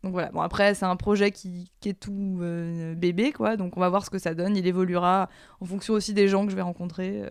Donc 0.04 0.12
voilà, 0.12 0.31
bon 0.31 0.40
après 0.42 0.74
c'est 0.74 0.85
un 0.87 0.94
projet 0.94 1.33
qui, 1.33 1.72
qui 1.81 1.88
est 1.88 1.98
tout 1.98 2.38
euh, 2.40 2.94
bébé 2.94 3.33
quoi, 3.33 3.57
donc 3.57 3.76
on 3.76 3.81
va 3.81 3.88
voir 3.88 4.04
ce 4.04 4.11
que 4.11 4.18
ça 4.18 4.33
donne, 4.35 4.57
il 4.57 4.64
évoluera 4.66 5.28
en 5.61 5.64
fonction 5.64 5.94
aussi 5.94 6.14
des 6.14 6.28
gens 6.28 6.44
que 6.44 6.52
je 6.52 6.57
vais 6.57 6.62
rencontrer, 6.62 7.24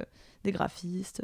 des 0.43 0.51
graphistes. 0.51 1.21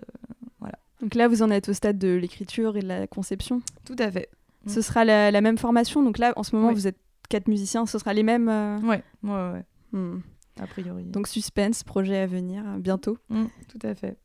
euh, 0.64 0.70
Donc 1.02 1.16
là, 1.16 1.28
vous 1.28 1.42
en 1.44 1.50
êtes 1.50 1.68
au 1.68 1.74
stade 1.74 1.98
de 1.98 2.14
l'écriture 2.16 2.78
et 2.78 2.82
de 2.82 2.88
la 2.88 3.08
conception? 3.08 3.62
tout 3.86 3.96
à 4.00 4.10
fait. 4.10 4.30
Ce 4.68 4.82
sera 4.82 5.04
la, 5.04 5.32
la 5.32 5.42
même 5.42 5.58
formation? 5.58 6.02
Donc 6.02 6.18
là, 6.18 6.32
en 6.38 6.44
ce 6.44 6.56
moment, 6.56 6.70
Oui. 6.70 6.74
vous 6.76 6.88
êtes 6.88 6.96
quatre 7.28 7.50
musiciens. 7.50 7.86
Ce 7.86 8.00
sera 8.00 8.14
les 8.14 8.24
mêmes. 8.24 8.48
Ouais, 8.82 9.04
ouais, 9.24 9.52
ouais, 9.52 9.66
hmm. 9.92 10.20
A 10.60 10.68
priori. 10.68 11.04
Donc 11.06 11.28
suspense, 11.28 11.84
projet 11.84 12.18
à 12.18 12.28
venir 12.28 12.64
euh, 12.66 12.78
bientôt. 12.80 13.18
Mm, 13.30 13.46
tout 13.70 13.88
à 13.88 13.96
fait. 13.96 14.18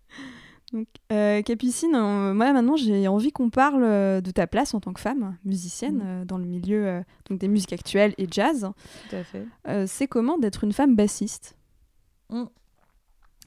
Donc, 0.72 0.86
euh, 1.12 1.40
Capucine, 1.40 1.94
euh, 1.94 2.34
moi 2.34 2.52
maintenant 2.52 2.76
j'ai 2.76 3.08
envie 3.08 3.32
qu'on 3.32 3.48
parle 3.48 3.82
euh, 3.84 4.20
de 4.20 4.30
ta 4.30 4.46
place 4.46 4.74
en 4.74 4.80
tant 4.80 4.92
que 4.92 5.00
femme 5.00 5.38
musicienne 5.42 6.02
euh, 6.04 6.24
dans 6.26 6.36
le 6.36 6.44
milieu 6.44 7.02
donc 7.28 7.38
des 7.38 7.48
musiques 7.48 7.72
actuelles 7.72 8.14
et 8.18 8.26
jazz. 8.30 8.70
Tout 9.08 9.16
à 9.16 9.24
fait. 9.24 9.46
C'est 9.86 10.06
comment 10.06 10.36
d'être 10.38 10.64
une 10.64 10.72
femme 10.72 10.94
bassiste? 10.94 11.56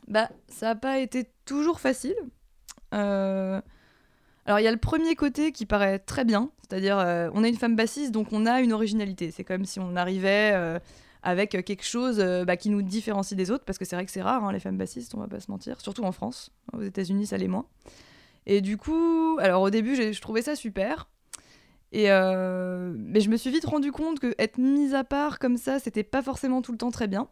Bah, 0.07 0.29
ça 0.47 0.67
n'a 0.67 0.75
pas 0.75 0.97
été 0.99 1.27
toujours 1.45 1.79
facile. 1.79 2.15
Alors, 2.91 4.59
il 4.59 4.63
y 4.63 4.67
a 4.67 4.71
le 4.71 4.77
premier 4.77 5.13
côté 5.15 5.51
qui 5.51 5.67
paraît 5.67 5.99
très 5.99 6.25
bien, 6.25 6.49
c'est-à-dire 6.67 6.97
on 7.33 7.43
est 7.43 7.49
une 7.49 7.57
femme 7.57 7.75
bassiste, 7.75 8.11
donc 8.11 8.33
on 8.33 8.47
a 8.47 8.61
une 8.61 8.73
originalité. 8.73 9.29
C'est 9.29 9.43
comme 9.43 9.65
si 9.65 9.79
on 9.79 9.95
arrivait 9.95 10.79
avec 11.23 11.51
quelque 11.51 11.83
chose 11.83 12.19
euh, 12.19 12.45
bah, 12.45 12.57
qui 12.57 12.69
nous 12.69 12.81
différencie 12.81 13.37
des 13.37 13.51
autres, 13.51 13.65
parce 13.65 13.77
que 13.77 13.85
c'est 13.85 13.95
vrai 13.95 14.05
que 14.05 14.11
c'est 14.11 14.21
rare, 14.21 14.43
hein, 14.43 14.51
les 14.51 14.59
femmes 14.59 14.77
bassistes, 14.77 15.13
on 15.15 15.19
va 15.19 15.27
pas 15.27 15.39
se 15.39 15.51
mentir, 15.51 15.79
surtout 15.81 16.03
en 16.03 16.11
France. 16.11 16.51
Aux 16.73 16.81
États-Unis, 16.81 17.27
ça 17.27 17.37
l'est 17.37 17.47
moins. 17.47 17.65
Et 18.45 18.61
du 18.61 18.77
coup, 18.77 19.37
alors 19.39 19.61
au 19.61 19.69
début, 19.69 19.95
je 19.95 20.19
trouvais 20.21 20.41
ça 20.41 20.55
super. 20.55 21.07
Et 21.91 22.09
euh, 22.09 22.93
mais 22.95 23.19
je 23.19 23.29
me 23.29 23.37
suis 23.37 23.51
vite 23.51 23.65
rendu 23.65 23.91
compte 23.91 24.19
que 24.19 24.33
être 24.37 24.57
mise 24.57 24.95
à 24.95 25.03
part 25.03 25.39
comme 25.39 25.57
ça, 25.57 25.79
c'était 25.79 26.03
pas 26.03 26.21
forcément 26.21 26.61
tout 26.61 26.71
le 26.71 26.77
temps 26.77 26.91
très 26.91 27.07
bien. 27.07 27.27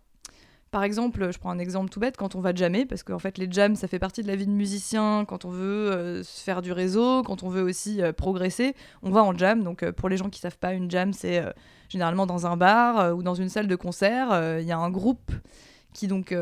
Par 0.71 0.83
exemple, 0.83 1.31
je 1.31 1.39
prends 1.39 1.49
un 1.49 1.59
exemple 1.59 1.89
tout 1.89 1.99
bête, 1.99 2.15
quand 2.15 2.35
on 2.35 2.41
va 2.41 2.53
jammer, 2.53 2.85
parce 2.85 3.01
qu'en 3.01 3.17
fait 3.17 3.37
les 3.37 3.47
jams 3.49 3.75
ça 3.75 3.87
fait 3.87 3.97
partie 3.97 4.21
de 4.21 4.27
la 4.27 4.35
vie 4.35 4.45
de 4.45 4.51
musicien, 4.51 5.25
quand 5.27 5.45
on 5.45 5.49
veut 5.49 5.91
euh, 5.91 6.23
faire 6.23 6.61
du 6.61 6.71
réseau, 6.71 7.23
quand 7.23 7.41
on 7.41 7.49
veut 7.49 7.63
aussi 7.63 8.01
euh, 8.01 8.13
progresser, 8.13 8.75
on 9.01 9.09
va 9.09 9.23
en 9.23 9.35
jam. 9.35 9.63
Donc 9.63 9.81
euh, 9.81 9.91
pour 9.91 10.09
les 10.09 10.17
gens 10.17 10.29
qui 10.29 10.39
savent 10.39 10.59
pas, 10.59 10.73
une 10.73 10.91
jam 10.91 11.11
c'est 11.11 11.43
généralement 11.89 12.27
dans 12.27 12.45
un 12.45 12.55
bar 12.55 13.15
ou 13.17 13.23
dans 13.23 13.33
une 13.33 13.49
salle 13.49 13.67
de 13.67 13.75
concert, 13.75 14.59
il 14.59 14.65
y 14.65 14.71
a 14.71 14.77
un 14.77 14.91
groupe 14.91 15.31
qui 15.93 16.07
donc 16.07 16.35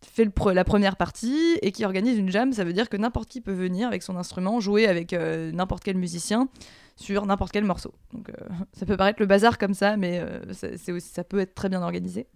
fait 0.00 0.30
la 0.54 0.64
première 0.64 0.96
partie 0.96 1.58
et 1.60 1.70
qui 1.70 1.84
organise 1.84 2.16
une 2.16 2.30
jam. 2.30 2.52
Ça 2.52 2.64
veut 2.64 2.72
dire 2.72 2.88
que 2.88 2.96
n'importe 2.96 3.28
qui 3.28 3.42
peut 3.42 3.52
venir 3.52 3.88
avec 3.88 4.02
son 4.02 4.16
instrument, 4.16 4.60
jouer 4.60 4.86
avec 4.86 5.12
n'importe 5.12 5.84
quel 5.84 5.98
musicien 5.98 6.48
sur 6.96 7.26
n'importe 7.26 7.52
quel 7.52 7.64
morceau. 7.64 7.92
Donc 8.12 8.30
ça 8.72 8.86
peut 8.86 8.96
paraître 8.96 9.20
le 9.20 9.26
bazar 9.26 9.58
comme 9.58 9.74
ça, 9.74 9.96
mais 9.96 10.20
euh, 10.22 10.40
aussi, 10.88 11.08
ça 11.08 11.24
peut 11.24 11.40
être 11.40 11.54
très 11.54 11.68
bien 11.68 11.82
organisé. 11.82 12.26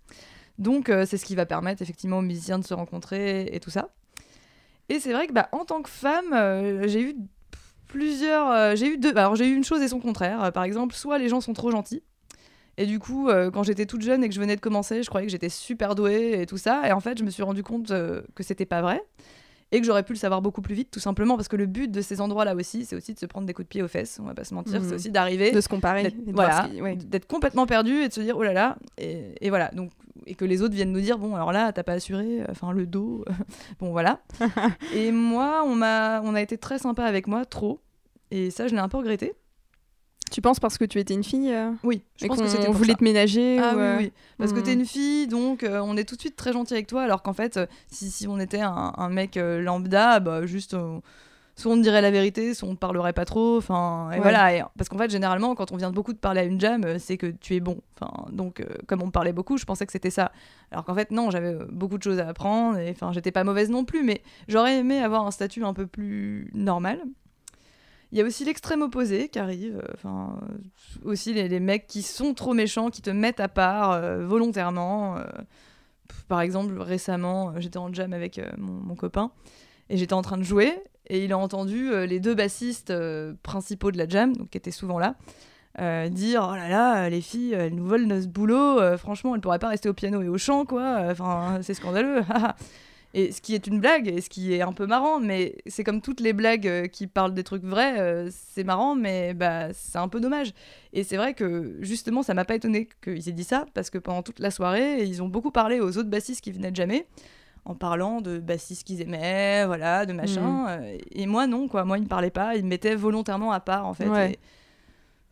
Donc 0.58 0.88
euh, 0.88 1.06
c'est 1.06 1.16
ce 1.16 1.24
qui 1.24 1.34
va 1.36 1.46
permettre 1.46 1.82
effectivement 1.82 2.18
aux 2.18 2.22
musiciens 2.22 2.58
de 2.58 2.64
se 2.64 2.74
rencontrer 2.74 3.48
et 3.52 3.60
tout 3.60 3.70
ça. 3.70 3.88
Et 4.88 5.00
c'est 5.00 5.12
vrai 5.12 5.26
que 5.26 5.32
bah, 5.32 5.48
en 5.52 5.64
tant 5.64 5.82
que 5.82 5.90
femme, 5.90 6.32
euh, 6.32 6.88
j'ai 6.88 7.02
eu 7.02 7.14
plusieurs, 7.86 8.50
euh, 8.50 8.74
j'ai 8.76 8.88
eu 8.88 8.98
deux. 8.98 9.16
Alors 9.16 9.36
j'ai 9.36 9.46
eu 9.48 9.54
une 9.54 9.64
chose 9.64 9.82
et 9.82 9.88
son 9.88 10.00
contraire. 10.00 10.50
Par 10.52 10.64
exemple, 10.64 10.94
soit 10.94 11.18
les 11.18 11.28
gens 11.28 11.40
sont 11.40 11.52
trop 11.52 11.70
gentils. 11.70 12.02
Et 12.80 12.86
du 12.86 13.00
coup, 13.00 13.28
quand 13.52 13.64
j'étais 13.64 13.86
toute 13.86 14.02
jeune 14.02 14.22
et 14.22 14.28
que 14.28 14.34
je 14.36 14.38
venais 14.38 14.54
de 14.54 14.60
commencer, 14.60 15.02
je 15.02 15.08
croyais 15.08 15.26
que 15.26 15.32
j'étais 15.32 15.48
super 15.48 15.96
douée 15.96 16.40
et 16.40 16.46
tout 16.46 16.58
ça. 16.58 16.86
Et 16.88 16.92
en 16.92 17.00
fait, 17.00 17.18
je 17.18 17.24
me 17.24 17.30
suis 17.30 17.42
rendu 17.42 17.64
compte 17.64 17.88
que 17.88 18.42
c'était 18.44 18.66
pas 18.66 18.82
vrai 18.82 19.02
et 19.72 19.80
que 19.80 19.84
j'aurais 19.86 20.04
pu 20.04 20.12
le 20.12 20.18
savoir 20.18 20.40
beaucoup 20.42 20.62
plus 20.62 20.76
vite, 20.76 20.88
tout 20.92 21.00
simplement 21.00 21.34
parce 21.36 21.48
que 21.48 21.56
le 21.56 21.66
but 21.66 21.90
de 21.90 22.00
ces 22.02 22.20
endroits-là 22.20 22.54
aussi, 22.54 22.84
c'est 22.84 22.94
aussi 22.94 23.14
de 23.14 23.18
se 23.18 23.26
prendre 23.26 23.48
des 23.48 23.52
coups 23.52 23.66
de 23.66 23.68
pied 23.68 23.82
aux 23.82 23.88
fesses. 23.88 24.18
On 24.22 24.26
va 24.26 24.32
pas 24.34 24.44
se 24.44 24.54
mentir, 24.54 24.80
Mhm. 24.80 24.88
c'est 24.88 24.94
aussi 24.94 25.10
d'arriver 25.10 25.50
De 25.50 25.60
se 25.60 25.68
comparer. 25.68 26.04
d'être- 26.04 26.16
voilà, 26.32 26.68
ouais. 26.80 26.94
d'être 26.94 27.26
complètement 27.26 27.66
perdu 27.66 27.94
et 28.02 28.08
de 28.08 28.12
se 28.12 28.20
dire 28.20 28.36
oh 28.38 28.44
là 28.44 28.52
là 28.52 28.78
et, 28.96 29.34
et 29.40 29.50
voilà 29.50 29.70
donc 29.74 29.90
et 30.26 30.34
que 30.34 30.44
les 30.44 30.62
autres 30.62 30.74
viennent 30.74 30.92
nous 30.92 31.00
dire 31.00 31.18
bon 31.18 31.34
alors 31.34 31.52
là 31.52 31.72
t'as 31.72 31.82
pas 31.82 31.94
assuré 31.94 32.42
enfin 32.50 32.72
le 32.72 32.86
dos 32.86 33.24
bon 33.80 33.90
voilà 33.90 34.20
et 34.94 35.12
moi 35.12 35.62
on 35.64 35.74
m'a 35.74 36.20
on 36.22 36.34
a 36.34 36.42
été 36.42 36.58
très 36.58 36.78
sympa 36.78 37.04
avec 37.04 37.26
moi 37.26 37.44
trop 37.44 37.80
et 38.30 38.50
ça 38.50 38.68
je 38.68 38.74
l'ai 38.74 38.80
un 38.80 38.88
peu 38.88 38.98
regretté 38.98 39.34
Tu 40.30 40.40
penses 40.40 40.60
parce 40.60 40.78
que 40.78 40.84
tu 40.84 40.98
étais 40.98 41.14
une 41.14 41.24
fille 41.24 41.52
euh, 41.52 41.70
oui 41.82 42.02
je 42.16 42.24
et 42.24 42.28
pense 42.28 42.40
que 42.40 42.48
c'était 42.48 42.68
voulait 42.68 42.92
ça. 42.92 42.98
te 42.98 43.04
ménager 43.04 43.58
ah 43.58 43.74
ou, 43.74 43.78
euh, 43.78 43.96
oui, 43.98 44.12
parce 44.38 44.52
que 44.52 44.60
hmm. 44.60 44.62
t'es 44.62 44.72
une 44.74 44.86
fille, 44.86 45.26
donc 45.26 45.62
euh, 45.62 45.80
on 45.82 45.96
est 45.96 46.04
tout 46.04 46.16
de 46.16 46.20
suite 46.20 46.36
très 46.36 46.52
gentil 46.52 46.74
avec 46.74 46.86
toi, 46.86 47.02
alors 47.02 47.22
qu'en 47.22 47.32
fait, 47.32 47.58
si, 47.90 48.10
si 48.10 48.26
on 48.28 48.38
était 48.38 48.60
un, 48.60 48.92
un 48.96 49.08
mec 49.08 49.36
lambda, 49.36 50.20
bah 50.20 50.44
juste, 50.46 50.76
soit 51.58 51.72
on 51.72 51.76
te 51.76 51.82
dirait 51.82 52.00
la 52.00 52.10
vérité, 52.12 52.54
soit 52.54 52.68
on 52.68 52.74
te 52.74 52.78
parlerait 52.78 53.12
pas 53.12 53.24
trop, 53.24 53.56
enfin, 53.58 54.10
et 54.12 54.14
Ouais. 54.14 54.20
voilà. 54.20 54.54
et- 54.56 54.62
parce 54.76 54.88
qu'en 54.88 54.96
fait, 54.96 55.10
généralement, 55.10 55.54
quand 55.54 55.72
on 55.72 55.76
vient 55.76 55.90
beaucoup 55.90 56.12
de 56.12 56.18
parler 56.18 56.40
à 56.40 56.44
une 56.44 56.60
jam, 56.60 56.84
euh, 56.84 56.96
c'est 56.98 57.16
que 57.16 57.26
tu 57.26 57.56
es 57.56 57.60
bon. 57.60 57.80
Enfin, 58.00 58.26
donc, 58.32 58.60
euh, 58.60 58.66
comme 58.86 59.02
on 59.02 59.06
me 59.06 59.10
parlait 59.10 59.32
beaucoup, 59.32 59.58
je 59.58 59.64
pensais 59.64 59.84
que 59.84 59.92
c'était 59.92 60.10
ça. 60.10 60.30
Alors 60.70 60.84
qu'en 60.84 60.94
fait, 60.94 61.10
non, 61.10 61.30
j'avais 61.30 61.54
euh, 61.54 61.66
beaucoup 61.70 61.98
de 61.98 62.02
choses 62.02 62.20
à 62.20 62.28
apprendre, 62.28 62.78
et 62.78 62.90
enfin, 62.90 63.12
j'étais 63.12 63.32
pas 63.32 63.42
mauvaise 63.44 63.70
non 63.70 63.84
plus, 63.84 64.04
mais 64.04 64.22
j'aurais 64.46 64.78
aimé 64.78 65.00
avoir 65.00 65.26
un 65.26 65.30
statut 65.32 65.64
un 65.64 65.74
peu 65.74 65.86
plus 65.88 66.50
normal. 66.54 67.00
Il 68.12 68.18
y 68.18 68.22
a 68.22 68.24
aussi 68.24 68.44
l'extrême 68.44 68.80
opposé 68.82 69.28
qui 69.28 69.38
arrive, 69.38 69.82
enfin, 69.94 70.38
euh, 70.42 71.10
aussi 71.10 71.34
les, 71.34 71.48
les 71.48 71.60
mecs 71.60 71.86
qui 71.88 72.02
sont 72.02 72.32
trop 72.34 72.54
méchants, 72.54 72.88
qui 72.88 73.02
te 73.02 73.10
mettent 73.10 73.40
à 73.40 73.48
part 73.48 73.90
euh, 73.92 74.24
volontairement. 74.24 75.16
par 76.28 76.40
exemple, 76.40 76.78
récemment, 76.80 77.52
j'étais 77.58 77.78
en 77.78 77.92
jam 77.92 78.12
avec 78.12 78.40
mon, 78.56 78.72
mon 78.72 78.94
copain 78.94 79.30
et 79.90 79.96
j'étais 79.96 80.12
en 80.14 80.22
train 80.22 80.36
de 80.38 80.42
jouer 80.42 80.72
et 81.08 81.24
il 81.24 81.32
a 81.32 81.38
entendu 81.38 81.90
euh, 81.90 82.06
les 82.06 82.20
deux 82.20 82.34
bassistes 82.34 82.90
euh, 82.90 83.34
principaux 83.42 83.90
de 83.90 83.98
la 83.98 84.08
jam, 84.08 84.36
donc 84.36 84.50
qui 84.50 84.58
étaient 84.58 84.70
souvent 84.70 84.98
là, 84.98 85.16
euh, 85.80 86.08
dire 86.08 86.46
oh 86.50 86.54
là 86.54 86.68
là, 86.68 87.08
les 87.08 87.20
filles, 87.20 87.52
elles 87.52 87.74
nous 87.74 87.86
volent 87.86 88.06
notre 88.06 88.28
boulot. 88.28 88.96
franchement, 88.96 89.34
elles 89.34 89.40
pourraient 89.40 89.58
pas 89.58 89.68
rester 89.68 89.88
au 89.88 89.94
piano 89.94 90.22
et 90.22 90.28
au 90.28 90.38
chant, 90.38 90.64
quoi. 90.64 91.08
Enfin, 91.10 91.58
c'est 91.62 91.74
scandaleux. 91.74 92.22
Et 93.14 93.32
ce 93.32 93.40
qui 93.40 93.54
est 93.54 93.66
une 93.66 93.80
blague, 93.80 94.06
et 94.06 94.20
ce 94.20 94.28
qui 94.28 94.52
est 94.52 94.60
un 94.60 94.74
peu 94.74 94.86
marrant, 94.86 95.18
mais 95.18 95.56
c'est 95.66 95.82
comme 95.82 96.02
toutes 96.02 96.20
les 96.20 96.34
blagues 96.34 96.88
qui 96.88 97.06
parlent 97.06 97.32
des 97.32 97.42
trucs 97.42 97.64
vrais, 97.64 98.26
c'est 98.30 98.64
marrant, 98.64 98.94
mais 98.94 99.32
bah, 99.32 99.72
c'est 99.72 99.96
un 99.96 100.08
peu 100.08 100.20
dommage. 100.20 100.52
Et 100.92 101.04
c'est 101.04 101.16
vrai 101.16 101.32
que 101.32 101.78
justement, 101.80 102.22
ça 102.22 102.34
m'a 102.34 102.44
pas 102.44 102.54
étonné 102.54 102.86
qu'ils 103.02 103.26
aient 103.30 103.32
dit 103.32 103.44
ça, 103.44 103.64
parce 103.72 103.88
que 103.88 103.96
pendant 103.96 104.22
toute 104.22 104.40
la 104.40 104.50
soirée, 104.50 105.04
ils 105.04 105.22
ont 105.22 105.28
beaucoup 105.28 105.50
parlé 105.50 105.80
aux 105.80 105.96
autres 105.96 106.10
bassistes 106.10 106.42
qui 106.42 106.52
venaient 106.52 106.70
de 106.70 106.76
jamais, 106.76 107.06
en 107.68 107.74
parlant 107.74 108.20
de 108.20 108.38
bassistes 108.38 108.84
qu'ils 108.86 109.00
aimaient, 109.02 109.64
voilà, 109.66 110.06
de 110.06 110.12
machin. 110.12 110.66
euh, 110.68 110.98
et 111.12 111.26
moi, 111.26 111.46
non, 111.46 111.68
quoi. 111.68 111.84
Moi, 111.84 111.98
ils 111.98 112.02
me 112.04 112.08
parlaient 112.08 112.30
pas, 112.30 112.56
ils 112.56 112.64
me 112.64 112.68
mettaient 112.70 112.94
volontairement 112.96 113.52
à 113.52 113.60
part, 113.60 113.86
en 113.86 113.92
fait. 113.94 114.08
Ouais. 114.08 114.32
et- 114.32 114.38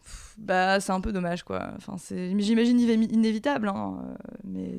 pff, 0.04 0.34
bah, 0.38 0.78
c'est 0.80 0.92
un 0.92 1.00
peu 1.00 1.12
dommage, 1.12 1.42
quoi. 1.42 1.70
Enfin, 1.76 1.94
c'est, 1.98 2.38
j'imagine 2.38 2.78
iné- 2.78 3.12
inévitable, 3.12 3.68
hein, 3.68 3.98
euh, 4.04 4.14
mais 4.44 4.78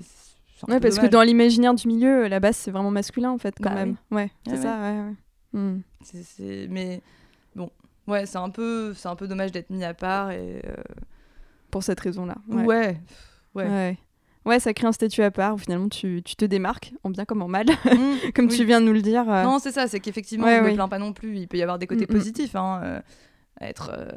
Ouais, 0.67 0.79
parce 0.79 0.97
que 0.97 1.05
dans 1.05 1.21
l'imaginaire 1.21 1.73
du 1.75 1.87
milieu, 1.87 2.27
la 2.27 2.39
basse 2.39 2.57
c'est 2.57 2.71
vraiment 2.71 2.89
masculin 2.89 3.29
en 3.29 3.37
fait, 3.37 3.53
quand 3.61 3.69
Bah 3.69 3.75
même. 3.75 3.95
Ouais, 4.09 4.31
c'est 4.47 4.57
ça, 4.57 4.79
ouais, 4.79 5.01
ouais. 5.59 5.77
C'est- 6.03 6.23
c'est- 6.23 6.67
Mais 6.71 7.01
bon, 7.55 7.69
ouais, 8.07 8.25
c'est 8.25 8.39
un 8.39 8.49
peu, 8.49 8.93
c'est 8.95 9.07
un 9.07 9.15
peu 9.15 9.27
dommage 9.27 9.51
d'être 9.51 9.69
mis 9.69 9.83
à 9.83 9.93
part 9.93 10.31
et 10.31 10.61
euh, 10.65 10.73
Pour 11.69 11.83
cette 11.83 11.99
raison-là. 11.99 12.37
ouais. 12.49 12.65
Ouais. 12.65 12.97
ouais. 13.55 13.97
Ouais. 14.47 14.59
Ça 14.59 14.73
crée 14.73 14.87
un 14.87 14.91
statut 14.91 15.21
à 15.21 15.31
part 15.31 15.55
où 15.55 15.57
finalement 15.57 15.89
tu, 15.89 16.21
tu 16.25 16.35
te 16.35 16.45
démarques, 16.45 16.93
en 17.03 17.09
bien 17.09 17.25
comme 17.25 17.41
en 17.41 17.47
mal, 17.47 17.67
Mmh, 17.67 18.31
comme 18.35 18.45
oui. 18.47 18.55
tu 18.57 18.65
viens 18.65 18.81
de 18.81 18.85
nous 18.87 18.93
le 18.93 19.01
dire. 19.01 19.29
euh. 19.29 19.43
Non, 19.43 19.59
c'est 19.59 19.71
ça, 19.71 19.87
c'est 19.87 19.99
qu'effectivement, 19.99 20.45
Ouais, 20.45 20.57
je 20.57 20.61
me 20.63 20.67
oui. 20.69 20.73
plains 20.75 20.87
pas 20.87 20.99
non 20.99 21.13
plus. 21.13 21.37
Il 21.37 21.47
peut 21.47 21.57
y 21.57 21.61
avoir 21.61 21.77
des 21.79 21.87
côtés 21.87 22.05
Mm, 22.05 22.13
mm. 22.13 22.17
positifs, 22.17 22.55
hein, 22.55 22.81
euh, 22.83 22.99
à 23.61 23.69
être, 23.69 23.91
euh, 23.93 24.07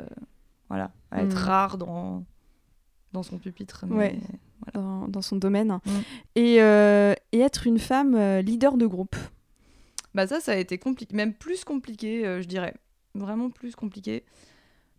voilà, 0.69 0.91
à 1.11 1.23
être 1.23 1.37
rare 1.37 1.77
dans 1.79 2.25
dans 3.13 3.23
son 3.25 3.39
pupitre. 3.39 3.85
mais- 3.89 3.97
Ouais. 3.97 4.19
dans, 4.75 5.09
dans 5.09 5.23
son 5.23 5.37
domaine. 5.37 5.79
Et, 6.37 6.57
et 6.57 7.41
être 7.41 7.67
une 7.67 7.79
femme 7.79 8.17
leader 8.41 8.77
de 8.77 8.87
groupe. 8.87 9.17
Bah 10.15 10.27
ça, 10.27 10.39
ça 10.41 10.53
a 10.53 10.57
été 10.57 10.77
compliqué, 10.79 11.15
même 11.17 11.33
plus 11.35 11.65
compliqué, 11.65 12.23
je 12.41 12.47
dirais, 12.47 12.75
vraiment 13.15 13.49
plus 13.51 13.75
compliqué. 13.75 14.25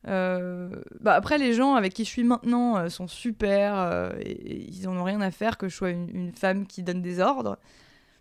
Euh, 0.08 0.70
bah 1.00 1.14
après, 1.14 1.38
les 1.38 1.54
gens 1.54 1.76
avec 1.76 1.94
qui 1.94 2.06
je 2.06 2.10
suis 2.10 2.24
maintenant 2.24 2.78
euh, 2.78 2.90
sont 2.90 3.08
super, 3.08 3.76
euh, 3.78 4.12
et, 4.20 4.68
ils 4.68 4.88
en 4.88 4.98
ont 4.98 5.04
rien 5.04 5.22
à 5.22 5.32
faire 5.32 5.58
que 5.58 5.70
je 5.70 5.76
sois 5.76 5.92
une, 5.92 6.32
femme 6.34 6.66
qui 6.66 6.84
donne 6.84 7.02
des 7.02 7.20
ordres, 7.20 7.60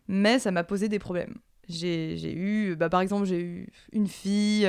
mais 0.09 0.39
ça 0.39 0.51
m'a 0.51 0.65
posé 0.65 0.89
des 0.89 0.99
problèmes. 0.99 1.37
J'ai 1.69 2.35
eu, 2.35 2.75
bah 2.77 2.89
par 2.89 3.01
exemple, 3.01 3.27
j'ai 3.27 3.41
eu 3.41 3.69
une 3.93 4.09
fille 4.09 4.69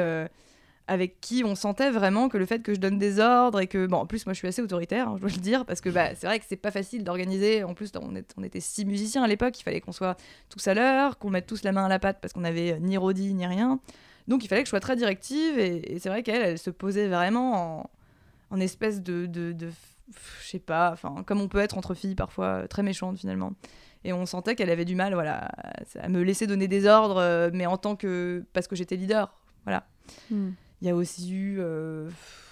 avec 0.92 1.22
qui 1.22 1.44
on 1.46 1.56
sentait 1.56 1.90
vraiment 1.90 2.28
que 2.28 2.38
le 2.38 2.46
fait 2.46 2.62
que 2.62 2.74
je 2.74 2.80
donne 2.80 2.98
des 2.98 3.20
ordres 3.20 3.62
et 3.62 3.68
que, 3.68 3.88
bon, 3.88 3.98
en 3.98 4.06
plus, 4.06 4.26
moi 4.26 4.34
je 4.34 4.40
suis 4.40 4.48
assez 4.48 4.62
autoritaire, 4.62 5.08
hein, 5.08 5.14
je 5.16 5.22
dois 5.22 5.30
le 5.30 5.38
dire, 5.38 5.66
parce 5.66 5.80
que 5.80 5.90
bah, 5.90 6.14
c'est 6.16 6.28
vrai 6.28 6.38
que 6.38 6.46
c'est 6.48 6.58
pas 6.58 6.70
facile 6.70 7.06
d'organiser. 7.06 7.64
En 7.64 7.74
plus, 7.74 7.92
on, 7.96 8.44
était 8.44 8.60
six 8.60 8.86
musiciens 8.86 9.24
à 9.24 9.28
l'époque, 9.28 9.58
il 9.60 9.64
fallait 9.64 9.80
qu'on 9.80 9.94
soit 9.94 10.18
tous 10.50 10.68
à 10.68 10.74
l'heure, 10.74 11.18
qu'on 11.18 11.30
mette 11.30 11.48
tous 11.48 11.64
la 11.64 11.72
main 11.72 11.86
à 11.86 11.88
la 11.88 11.98
pâte 11.98 12.18
parce 12.22 12.34
qu'on 12.34 12.44
avait 12.44 12.74
euh, 12.74 12.80
ni 12.80 12.98
Rodi 12.98 13.34
ni 13.34 13.48
rien. 13.48 13.80
Donc 14.28 14.44
il 14.44 14.48
fallait 14.48 14.62
que 14.62 14.68
je 14.68 14.72
sois 14.72 14.80
très 14.80 14.96
directive 14.96 15.60
et, 15.60 15.94
et 15.94 16.00
c'est 16.00 16.10
vrai 16.10 16.24
qu'elle, 16.24 16.42
elle 16.42 16.58
se 16.60 16.70
posait 16.70 17.08
vraiment 17.08 17.80
en, 17.82 17.90
en 18.52 18.60
espèce 18.60 19.02
de, 19.02 19.26
de, 19.26 19.52
de- 19.52 19.72
je 20.42 20.48
sais 20.48 20.60
pas, 20.60 20.92
enfin 20.92 21.24
comme 21.26 21.42
on 21.42 21.48
peut 21.48 21.60
être 21.60 21.78
entre 21.78 21.94
filles 21.94 22.16
parfois, 22.16 22.46
euh, 22.46 22.68
très 22.68 22.84
méchante 22.84 23.18
finalement. 23.18 23.54
Et 24.04 24.14
on 24.14 24.26
sentait 24.26 24.56
qu'elle 24.56 24.72
avait 24.72 24.86
du 24.86 24.96
mal, 24.96 25.14
voilà, 25.14 25.50
à, 26.00 26.10
me 26.10 26.24
laisser 26.24 26.48
donner 26.48 26.68
des 26.68 26.88
ordres, 26.88 27.18
euh, 27.18 27.52
mais 27.54 27.66
en 27.68 27.78
tant 27.78 27.96
que 27.96 28.44
parce 28.52 28.68
que 28.68 28.76
j'étais 28.76 28.96
leader, 28.96 29.34
voilà. 29.64 29.86
Hmm. 30.32 30.50
Il 30.82 30.88
y 30.88 30.90
a 30.90 30.96
aussi 30.96 31.32
eu 31.32 31.58
euh, 31.60 32.10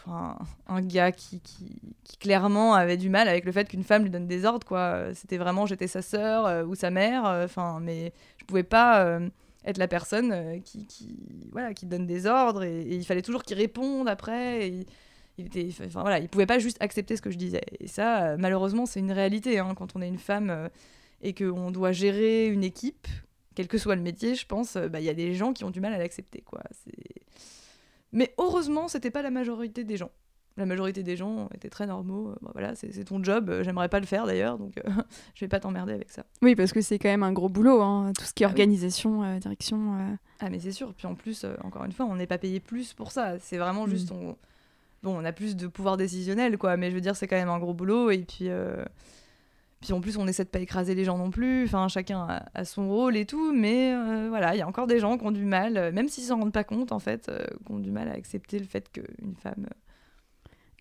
un, 0.07 0.37
un 0.67 0.81
gars 0.81 1.11
qui, 1.11 1.39
qui, 1.41 1.81
qui 2.03 2.17
clairement 2.17 2.75
avait 2.75 2.97
du 2.97 3.09
mal 3.09 3.27
avec 3.27 3.45
le 3.45 3.51
fait 3.51 3.67
qu'une 3.67 3.83
femme 3.83 4.03
lui 4.03 4.11
donne 4.11 4.27
des 4.27 4.45
ordres, 4.45 4.67
quoi. 4.67 5.05
C'était 5.15 5.37
vraiment 5.37 5.65
j'étais 5.65 5.87
sa 5.87 6.03
sœur 6.03 6.45
euh, 6.45 6.63
ou 6.63 6.75
sa 6.75 6.91
mère, 6.91 7.25
enfin, 7.25 7.79
mais 7.81 8.13
je 8.37 8.45
pouvais 8.45 8.61
pas 8.61 9.19
être 9.65 9.77
la 9.77 9.87
personne 9.87 10.31
euh, 10.31 10.59
qui, 10.59 10.85
qui, 10.85 11.15
voilà, 11.51 11.73
qui 11.73 11.85
donne 11.85 12.05
des 12.05 12.25
ordres 12.25 12.63
et, 12.63 12.81
il 12.81 13.05
fallait 13.05 13.21
toujours 13.21 13.43
qu'il 13.43 13.57
réponde 13.57 14.07
après. 14.07 14.67
Et 14.67 14.67
il, 14.67 14.85
il 15.37 15.45
était, 15.45 15.69
enfin 15.85 16.01
voilà, 16.01 16.19
il 16.19 16.27
pouvait 16.27 16.45
pas 16.45 16.59
juste 16.59 16.77
accepter 16.81 17.15
ce 17.15 17.21
que 17.21 17.31
je 17.31 17.37
disais. 17.37 17.63
Et 17.79 17.87
ça, 17.87 18.23
euh, 18.23 18.37
malheureusement, 18.37 18.85
c'est 18.85 18.99
une 18.99 19.11
réalité 19.11 19.59
hein, 19.59 19.73
quand 19.75 19.95
on 19.95 20.01
est 20.01 20.07
une 20.07 20.19
femme 20.19 20.49
euh, 20.49 20.67
et 21.21 21.33
qu'on 21.33 21.71
doit 21.71 21.91
gérer 21.91 22.47
une 22.47 22.63
équipe, 22.63 23.07
quel 23.55 23.67
que 23.67 23.77
soit 23.77 23.95
le 23.95 24.01
métier, 24.01 24.35
je 24.35 24.45
pense, 24.45 24.77
bah, 24.77 24.99
il 24.99 25.05
y 25.05 25.09
a 25.09 25.13
des 25.13 25.33
gens 25.33 25.53
qui 25.53 25.63
ont 25.63 25.69
du 25.69 25.81
mal 25.81 25.93
à 25.93 25.97
l'accepter, 25.97 26.41
quoi. 26.41 26.61
Mais 28.11 28.33
heureusement, 28.37 28.87
c'était 28.87 29.11
pas 29.11 29.21
la 29.21 29.31
majorité 29.31 29.83
des 29.83 29.97
gens. 29.97 30.11
La 30.59 30.65
majorité 30.67 31.01
des 31.01 31.15
gens 31.17 31.49
étaient 31.55 31.69
très 31.69 31.87
normaux. 31.87 32.29
Euh, 32.29 32.35
bon, 32.41 32.49
voilà, 32.53 32.75
c'est 32.75 33.03
ton 33.05 33.23
job. 33.23 33.49
euh, 33.49 33.63
J'aimerais 33.63 33.89
pas 33.89 33.99
le 33.99 34.05
faire 34.05 34.25
d'ailleurs, 34.27 34.57
donc 34.59 34.77
euh, 34.77 34.81
je 35.35 35.45
vais 35.45 35.49
pas 35.49 35.59
t'emmerder 35.59 35.93
avec 35.93 36.11
ça. 36.11 36.23
Oui, 36.41 36.53
parce 36.55 36.71
que 36.73 36.81
c'est 36.81 36.99
quand 36.99 37.09
même 37.09 37.23
un 37.23 37.31
gros 37.33 37.49
boulot, 37.49 37.81
hein, 37.81 38.11
tout 38.17 38.25
ce 38.25 38.33
qui 38.33 38.43
est 38.43 38.45
Ah 38.45 38.49
oui. 38.49 38.53
organisation, 38.53 39.23
euh, 39.23 39.39
direction. 39.39 39.93
euh. 39.95 40.15
Ah, 40.41 40.49
mais 40.49 40.59
c'est 40.59 40.71
sûr. 40.71 40.93
Puis 40.93 41.07
en 41.07 41.15
plus, 41.15 41.45
encore 41.63 41.83
une 41.85 41.91
fois, 41.93 42.05
on 42.05 42.15
n'est 42.15 42.27
pas 42.27 42.37
payé 42.37 42.59
plus 42.59 42.93
pour 42.93 43.11
ça. 43.11 43.39
C'est 43.39 43.57
vraiment 43.57 43.87
Mm. 43.87 43.89
juste. 43.89 44.11
On... 44.11 44.35
Bon, 45.01 45.17
on 45.17 45.23
a 45.25 45.31
plus 45.31 45.55
de 45.55 45.67
pouvoir 45.67 45.95
décisionnel, 45.97 46.57
quoi. 46.57 46.75
Mais 46.77 46.89
je 46.89 46.95
veux 46.95 47.01
dire, 47.01 47.15
c'est 47.15 47.27
quand 47.27 47.37
même 47.37 47.49
un 47.49 47.59
gros 47.59 47.73
boulot. 47.73 48.11
Et 48.11 48.19
puis. 48.19 48.49
Puis 49.81 49.93
en 49.93 50.01
plus, 50.01 50.17
on 50.17 50.27
essaie 50.27 50.43
de 50.43 50.49
pas 50.49 50.59
écraser 50.59 50.93
les 50.93 51.05
gens 51.05 51.17
non 51.17 51.31
plus. 51.31 51.63
Enfin, 51.63 51.87
chacun 51.87 52.19
a, 52.27 52.43
a 52.53 52.65
son 52.65 52.89
rôle 52.89 53.15
et 53.15 53.25
tout. 53.25 53.53
Mais 53.53 53.93
euh, 53.93 54.25
voilà, 54.27 54.53
il 54.53 54.57
y 54.57 54.61
a 54.61 54.67
encore 54.67 54.87
des 54.87 54.99
gens 54.99 55.17
qui 55.17 55.25
ont 55.25 55.31
du 55.31 55.45
mal, 55.45 55.93
même 55.93 56.09
s'ils 56.09 56.25
s'en 56.25 56.37
rendent 56.37 56.51
pas 56.51 56.65
compte, 56.65 56.91
en 56.91 56.99
fait, 56.99 57.29
euh, 57.29 57.45
qui 57.65 57.71
ont 57.71 57.79
du 57.79 57.89
mal 57.89 58.09
à 58.09 58.11
accepter 58.11 58.59
le 58.59 58.65
fait 58.65 58.91
qu'une 58.91 59.35
femme 59.41 59.67
euh, 59.67 59.73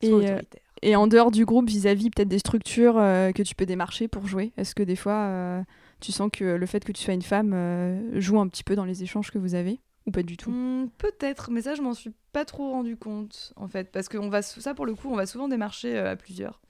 Et, 0.02 0.12
euh. 0.12 0.40
Et 0.82 0.94
en 0.96 1.06
dehors 1.06 1.30
du 1.30 1.44
groupe, 1.44 1.68
vis-à-vis 1.68 2.11
peut-être 2.11 2.28
des 2.28 2.38
structures 2.38 2.98
euh, 2.98 3.32
que 3.32 3.42
tu 3.42 3.54
peux 3.54 3.66
démarcher 3.66 4.06
pour 4.06 4.26
jouer, 4.26 4.52
est-ce 4.56 4.74
que 4.74 4.82
des 4.82 4.94
fois 4.96 5.12
euh, 5.14 5.62
tu 6.00 6.12
sens 6.12 6.30
que 6.32 6.44
le 6.44 6.66
fait 6.66 6.84
que 6.84 6.92
tu 6.92 7.02
sois 7.02 7.14
une 7.14 7.22
femme 7.22 8.12
joue 8.20 8.38
un 8.38 8.46
petit 8.48 8.62
peu 8.64 8.76
dans 8.76 8.84
les 8.84 9.02
échanges 9.02 9.30
que 9.30 9.38
vous 9.38 9.54
avez 9.54 9.80
Ou 10.06 10.12
pas 10.12 10.22
du 10.22 10.37
tout? 10.37 10.50
Hmm, 10.50 10.88
Peut-être, 10.98 11.50
mais 11.50 11.62
ça, 11.62 11.74
je 11.74 11.82
m'en 11.82 11.94
suis 11.94 12.12
pas 12.32 12.44
trop 12.44 12.70
rendu 12.70 12.96
compte, 12.96 13.52
en 13.56 13.66
fait. 13.66 13.90
Parce 13.90 14.08
que 14.08 14.18
on 14.18 14.28
va, 14.28 14.42
ça, 14.42 14.74
pour 14.74 14.87
le 14.87 14.94
coup, 14.94 15.08
on 15.11 15.16
va 15.16 15.26
souvent 15.26 15.48
démarcher 15.48 15.98
à 15.98 16.14
plusieurs. 16.14 16.61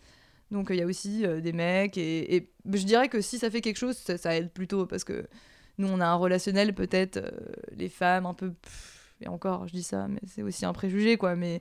Donc, 0.51 0.69
il 0.71 0.77
y 0.77 0.83
a 0.83 0.87
aussi 0.87 1.25
des 1.43 1.53
mecs. 1.53 1.99
Et, 1.99 2.35
et 2.37 2.51
je 2.65 2.85
dirais 2.85 3.11
que 3.11 3.21
si 3.21 3.39
ça 3.39 3.51
fait 3.51 3.61
quelque 3.61 3.77
chose, 3.77 3.97
ça, 3.97 4.17
ça 4.17 4.35
aide 4.35 4.51
plutôt. 4.51 4.87
Parce 4.87 5.05
que 5.05 5.27
nous, 5.79 5.89
on 5.89 6.01
a 6.01 6.07
un 6.07 6.15
relationnel, 6.17 6.75
peut-être, 6.75 7.19
euh, 7.19 7.31
les 7.77 7.89
femmes, 7.89 8.27
un 8.27 8.35
peu. 8.35 8.53
pff, 8.53 9.15
et 9.21 9.29
encore, 9.29 9.67
je 9.67 9.73
dis 9.73 9.83
ça, 9.83 10.09
mais 10.09 10.21
c'est 10.27 10.43
aussi 10.43 10.65
un 10.65 10.73
préjugé, 10.73 11.17
quoi. 11.17 11.37
Mais 11.37 11.61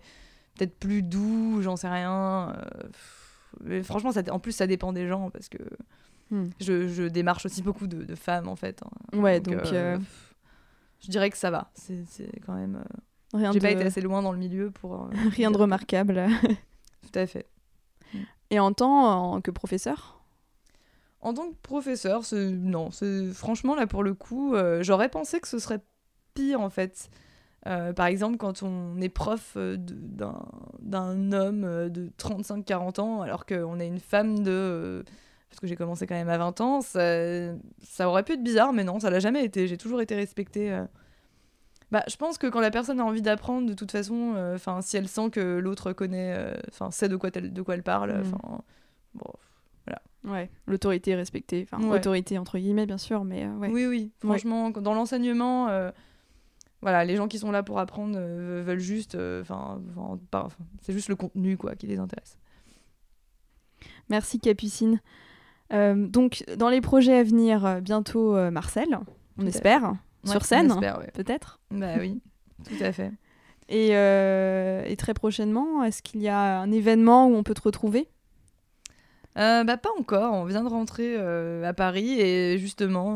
peut-être 0.57 0.77
plus 0.79 1.03
doux, 1.03 1.61
j'en 1.61 1.75
sais 1.75 1.89
rien. 1.89 2.55
euh, 2.55 2.87
mais 3.63 3.83
franchement, 3.83 4.11
ça, 4.11 4.21
en 4.31 4.39
plus, 4.39 4.51
ça 4.51 4.67
dépend 4.67 4.93
des 4.93 5.07
gens. 5.07 5.29
Parce 5.29 5.49
que 5.49 5.57
Hmm. 6.29 6.47
je, 6.59 6.89
je 6.89 7.03
démarche 7.03 7.45
aussi 7.45 7.61
beaucoup 7.61 7.87
de, 7.87 8.03
de 8.03 8.15
femmes, 8.15 8.49
en 8.49 8.57
fait. 8.57 8.81
hein. 8.83 9.17
Ouais, 9.17 9.39
donc, 9.39 9.55
euh, 9.55 9.95
euh, 9.95 9.97
je 10.99 11.09
dirais 11.09 11.29
que 11.29 11.37
ça 11.37 11.49
va. 11.51 11.71
C'est 11.73 12.03
quand 12.45 12.53
même. 12.53 12.83
Rien 13.33 13.53
J'ai 13.53 13.59
de, 13.59 13.63
pas 13.63 13.71
été 13.71 13.83
assez 13.85 14.01
loin 14.01 14.21
dans 14.21 14.33
le 14.33 14.37
milieu 14.37 14.69
pour. 14.69 15.07
rien 15.31 15.51
de 15.51 15.57
remarquable. 15.57 16.27
Tout 17.01 17.17
à 17.19 17.25
fait. 17.27 17.45
Et 18.49 18.59
en 18.59 18.73
tant 18.73 19.39
que 19.41 19.51
professeur? 19.51 20.21
En 21.21 21.33
tant 21.33 21.49
que 21.49 21.55
professeur, 21.61 22.21
non, 22.33 22.89
franchement 23.33 23.75
là 23.75 23.87
pour 23.87 24.03
le 24.03 24.13
coup, 24.13 24.53
euh, 24.53 24.83
j'aurais 24.83 25.09
pensé 25.09 25.39
que 25.39 25.47
ce 25.47 25.59
serait 25.59 25.79
pire 26.33 26.61
en 26.61 26.69
fait. 26.69 27.09
Euh, 27.67 27.93
par 27.93 28.05
exemple, 28.07 28.37
quand 28.37 28.63
on 28.63 28.99
est 29.01 29.09
prof 29.09 29.53
euh, 29.57 29.77
d'un 29.77 31.31
homme 31.33 31.63
euh, 31.63 31.89
de 31.89 32.09
35-40 32.17 32.99
ans, 33.01 33.21
alors 33.21 33.45
qu'on 33.45 33.79
est 33.79 33.87
une 33.87 33.99
femme 33.99 34.43
de. 34.43 35.03
parce 35.49 35.59
que 35.59 35.67
j'ai 35.67 35.75
commencé 35.75 36.07
quand 36.07 36.15
même 36.15 36.29
à 36.29 36.37
20 36.37 36.61
ans, 36.61 36.81
ça, 36.81 36.99
ça 37.83 38.07
aurait 38.09 38.23
pu 38.23 38.33
être 38.33 38.43
bizarre, 38.43 38.73
mais 38.73 38.83
non, 38.83 38.99
ça 38.99 39.09
l'a 39.09 39.19
jamais 39.19 39.43
été. 39.43 39.67
J'ai 39.67 39.77
toujours 39.77 40.01
été 40.01 40.15
respectée. 40.15 40.77
Bah, 41.89 42.03
je 42.09 42.17
pense 42.17 42.37
que 42.37 42.47
quand 42.47 42.59
la 42.59 42.71
personne 42.71 42.99
a 42.99 43.05
envie 43.05 43.21
d'apprendre, 43.21 43.67
de 43.67 43.73
toute 43.73 43.91
façon, 43.91 44.33
euh, 44.35 44.57
si 44.81 44.97
elle 44.97 45.07
sent 45.07 45.29
que 45.29 45.57
l'autre 45.59 45.93
connaît, 45.93 46.35
euh, 46.37 46.89
sait 46.91 47.07
de 47.07 47.15
quoi, 47.15 47.29
elle, 47.33 47.53
de 47.53 47.61
quoi 47.61 47.75
elle 47.75 47.83
parle, 47.83 48.11
Mhm. 48.13 48.33
enfin, 48.33 48.61
bon, 49.13 49.31
Ouais, 50.23 50.49
l'autorité 50.65 51.11
est 51.11 51.15
respectée. 51.15 51.65
Enfin, 51.71 51.81
Ouais. 51.87 51.95
autorité 51.99 52.37
entre 52.37 52.57
guillemets, 52.57 52.85
bien 52.85 52.97
sûr, 52.97 53.23
mais 53.23 53.45
euh, 53.45 53.53
ouais. 53.59 53.69
Oui, 53.71 53.85
oui. 53.85 54.11
Franchement, 54.19 54.71
dans 54.71 54.93
l'enseignement, 54.93 55.69
voilà, 56.81 57.05
les 57.05 57.15
gens 57.15 57.27
qui 57.27 57.39
sont 57.39 57.51
là 57.51 57.63
pour 57.63 57.79
apprendre 57.79 58.15
euh, 58.17 58.61
veulent 58.65 58.79
juste, 58.79 59.15
euh, 59.15 59.41
enfin, 59.41 59.81
c'est 60.81 60.93
juste 60.93 61.09
le 61.09 61.15
contenu 61.15 61.57
quoi 61.57 61.75
qui 61.75 61.87
les 61.87 61.97
intéresse. 61.99 62.37
Merci 64.09 64.39
Capucine. 64.39 65.01
Euh, 65.73 66.07
donc, 66.07 66.43
dans 66.57 66.69
les 66.69 66.81
projets 66.81 67.17
à 67.17 67.23
venir, 67.23 67.81
bientôt 67.81 68.33
Marcel, 68.51 68.99
on 69.37 69.45
espère, 69.45 69.93
Ouais, 70.23 70.31
sur 70.31 70.45
scène, 70.45 70.71
ouais. 70.73 71.11
peut-être. 71.13 71.59
Bah 71.71 71.93
oui, 71.99 72.19
tout 72.65 72.83
à 72.83 72.91
fait. 72.91 73.11
Et, 73.69 73.89
et 73.91 74.95
très 74.97 75.13
prochainement, 75.13 75.83
est-ce 75.83 76.01
qu'il 76.01 76.21
y 76.21 76.27
a 76.27 76.59
un 76.59 76.71
événement 76.71 77.27
où 77.27 77.35
on 77.35 77.43
peut 77.43 77.53
te 77.53 77.61
retrouver? 77.61 78.09
Euh, 79.37 79.63
bah 79.63 79.77
pas 79.77 79.91
encore. 79.99 80.33
On 80.33 80.45
vient 80.45 80.63
de 80.63 80.69
rentrer 80.69 81.15
euh, 81.15 81.63
à 81.63 81.73
Paris 81.73 82.19
et 82.19 82.57
justement, 82.57 83.07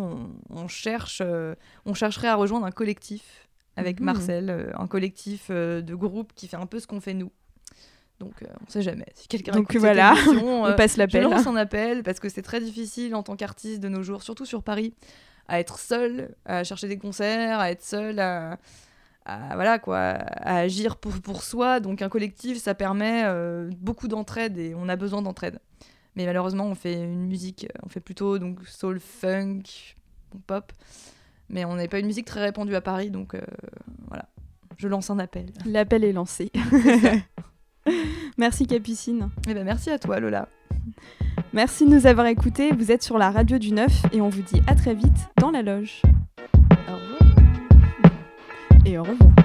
on, 0.51 0.61
on 0.63 0.67
cherche, 0.67 1.21
euh, 1.25 1.55
on 1.85 1.93
chercherait 1.95 2.27
à 2.27 2.35
rejoindre 2.35 2.65
un 2.65 2.71
collectif 2.71 3.49
avec 3.77 3.99
Mhm. 3.99 4.05
Marcel, 4.05 4.49
euh, 4.49 4.71
un 4.77 4.87
collectif 4.87 5.47
euh, 5.49 5.81
de 5.81 5.95
groupe 5.95 6.33
qui 6.35 6.47
fait 6.47 6.57
un 6.57 6.65
peu 6.65 6.79
ce 6.79 6.87
qu'on 6.87 7.01
fait 7.01 7.13
nous. 7.13 7.31
Donc, 8.19 8.43
euh, 8.43 8.47
on 8.67 8.69
sait 8.69 8.81
jamais. 8.83 9.05
Si 9.15 9.27
quelqu'un 9.27 9.51
Donc 9.53 9.63
écoute 9.63 9.71
cette 9.73 9.81
voilà, 9.81 10.13
émission, 10.13 10.61
On 10.63 10.65
euh, 10.67 10.73
passe 10.73 10.93
Je 10.93 10.97
l'appel. 10.99 11.23
lance 11.23 11.47
un 11.47 11.55
appel 11.55 12.03
parce 12.03 12.19
que 12.19 12.29
c'est 12.29 12.43
très 12.43 12.59
difficile 12.61 13.15
en 13.15 13.23
tant 13.23 13.35
qu'artiste 13.35 13.79
de 13.81 13.89
nos 13.89 14.03
jours, 14.03 14.21
surtout 14.21 14.45
sur 14.45 14.61
Paris, 14.61 14.93
à 15.47 15.59
être 15.59 15.79
seul, 15.79 16.35
à 16.45 16.63
chercher 16.63 16.87
des 16.87 16.97
concerts, 16.99 17.59
à 17.59 17.71
être 17.71 17.83
seul, 17.83 18.19
à, 18.19 18.59
à- 19.25 19.55
voilà 19.55 19.79
quoi, 19.79 19.97
à 19.97 20.57
agir 20.57 20.97
pour, 20.97 21.13
pour 21.21 21.41
soi. 21.41 21.79
Donc 21.79 22.03
un 22.03 22.09
collectif, 22.09 22.59
ça 22.59 22.75
permet 22.75 23.23
euh, 23.25 23.71
beaucoup 23.79 24.07
d'entraide 24.07 24.57
et 24.59 24.73
on 24.75 24.87
a 24.87 24.95
besoin 24.95 25.21
d'entraide. 25.23 25.57
Mais 26.15 26.25
malheureusement, 26.25 26.65
on 26.65 26.75
fait 26.75 26.93
une 26.93 27.25
musique, 27.25 27.67
on 27.83 27.89
fait 27.89 28.01
plutôt 28.01 28.37
donc 28.37 28.59
soul, 28.67 28.99
funk, 28.99 29.63
pop, 30.45 30.71
mais 31.51 31.65
on 31.65 31.75
n'est 31.75 31.87
pas 31.87 31.99
une 31.99 32.07
musique 32.07 32.25
très 32.25 32.41
répandue 32.41 32.75
à 32.75 32.81
Paris, 32.81 33.11
donc 33.11 33.35
euh, 33.35 33.41
voilà. 34.07 34.25
Je 34.77 34.87
lance 34.87 35.09
un 35.11 35.19
appel. 35.19 35.47
L'appel 35.65 36.03
est 36.03 36.13
lancé. 36.13 36.51
Merci 38.37 38.65
Capucine. 38.65 39.29
Eh 39.47 39.53
ben 39.53 39.63
merci 39.63 39.89
à 39.89 39.99
toi 39.99 40.19
Lola. 40.19 40.47
Merci 41.53 41.85
de 41.85 41.91
nous 41.91 42.07
avoir 42.07 42.27
écoutés. 42.27 42.71
Vous 42.71 42.91
êtes 42.91 43.03
sur 43.03 43.17
la 43.17 43.31
radio 43.31 43.57
du 43.57 43.71
9 43.71 43.91
et 44.13 44.21
on 44.21 44.29
vous 44.29 44.41
dit 44.41 44.61
à 44.67 44.75
très 44.75 44.93
vite 44.93 45.29
dans 45.39 45.51
la 45.51 45.61
loge. 45.61 46.01
Au 46.87 46.93
revoir. 46.93 47.19
Et 48.85 48.97
au 48.97 49.03
revoir. 49.03 49.40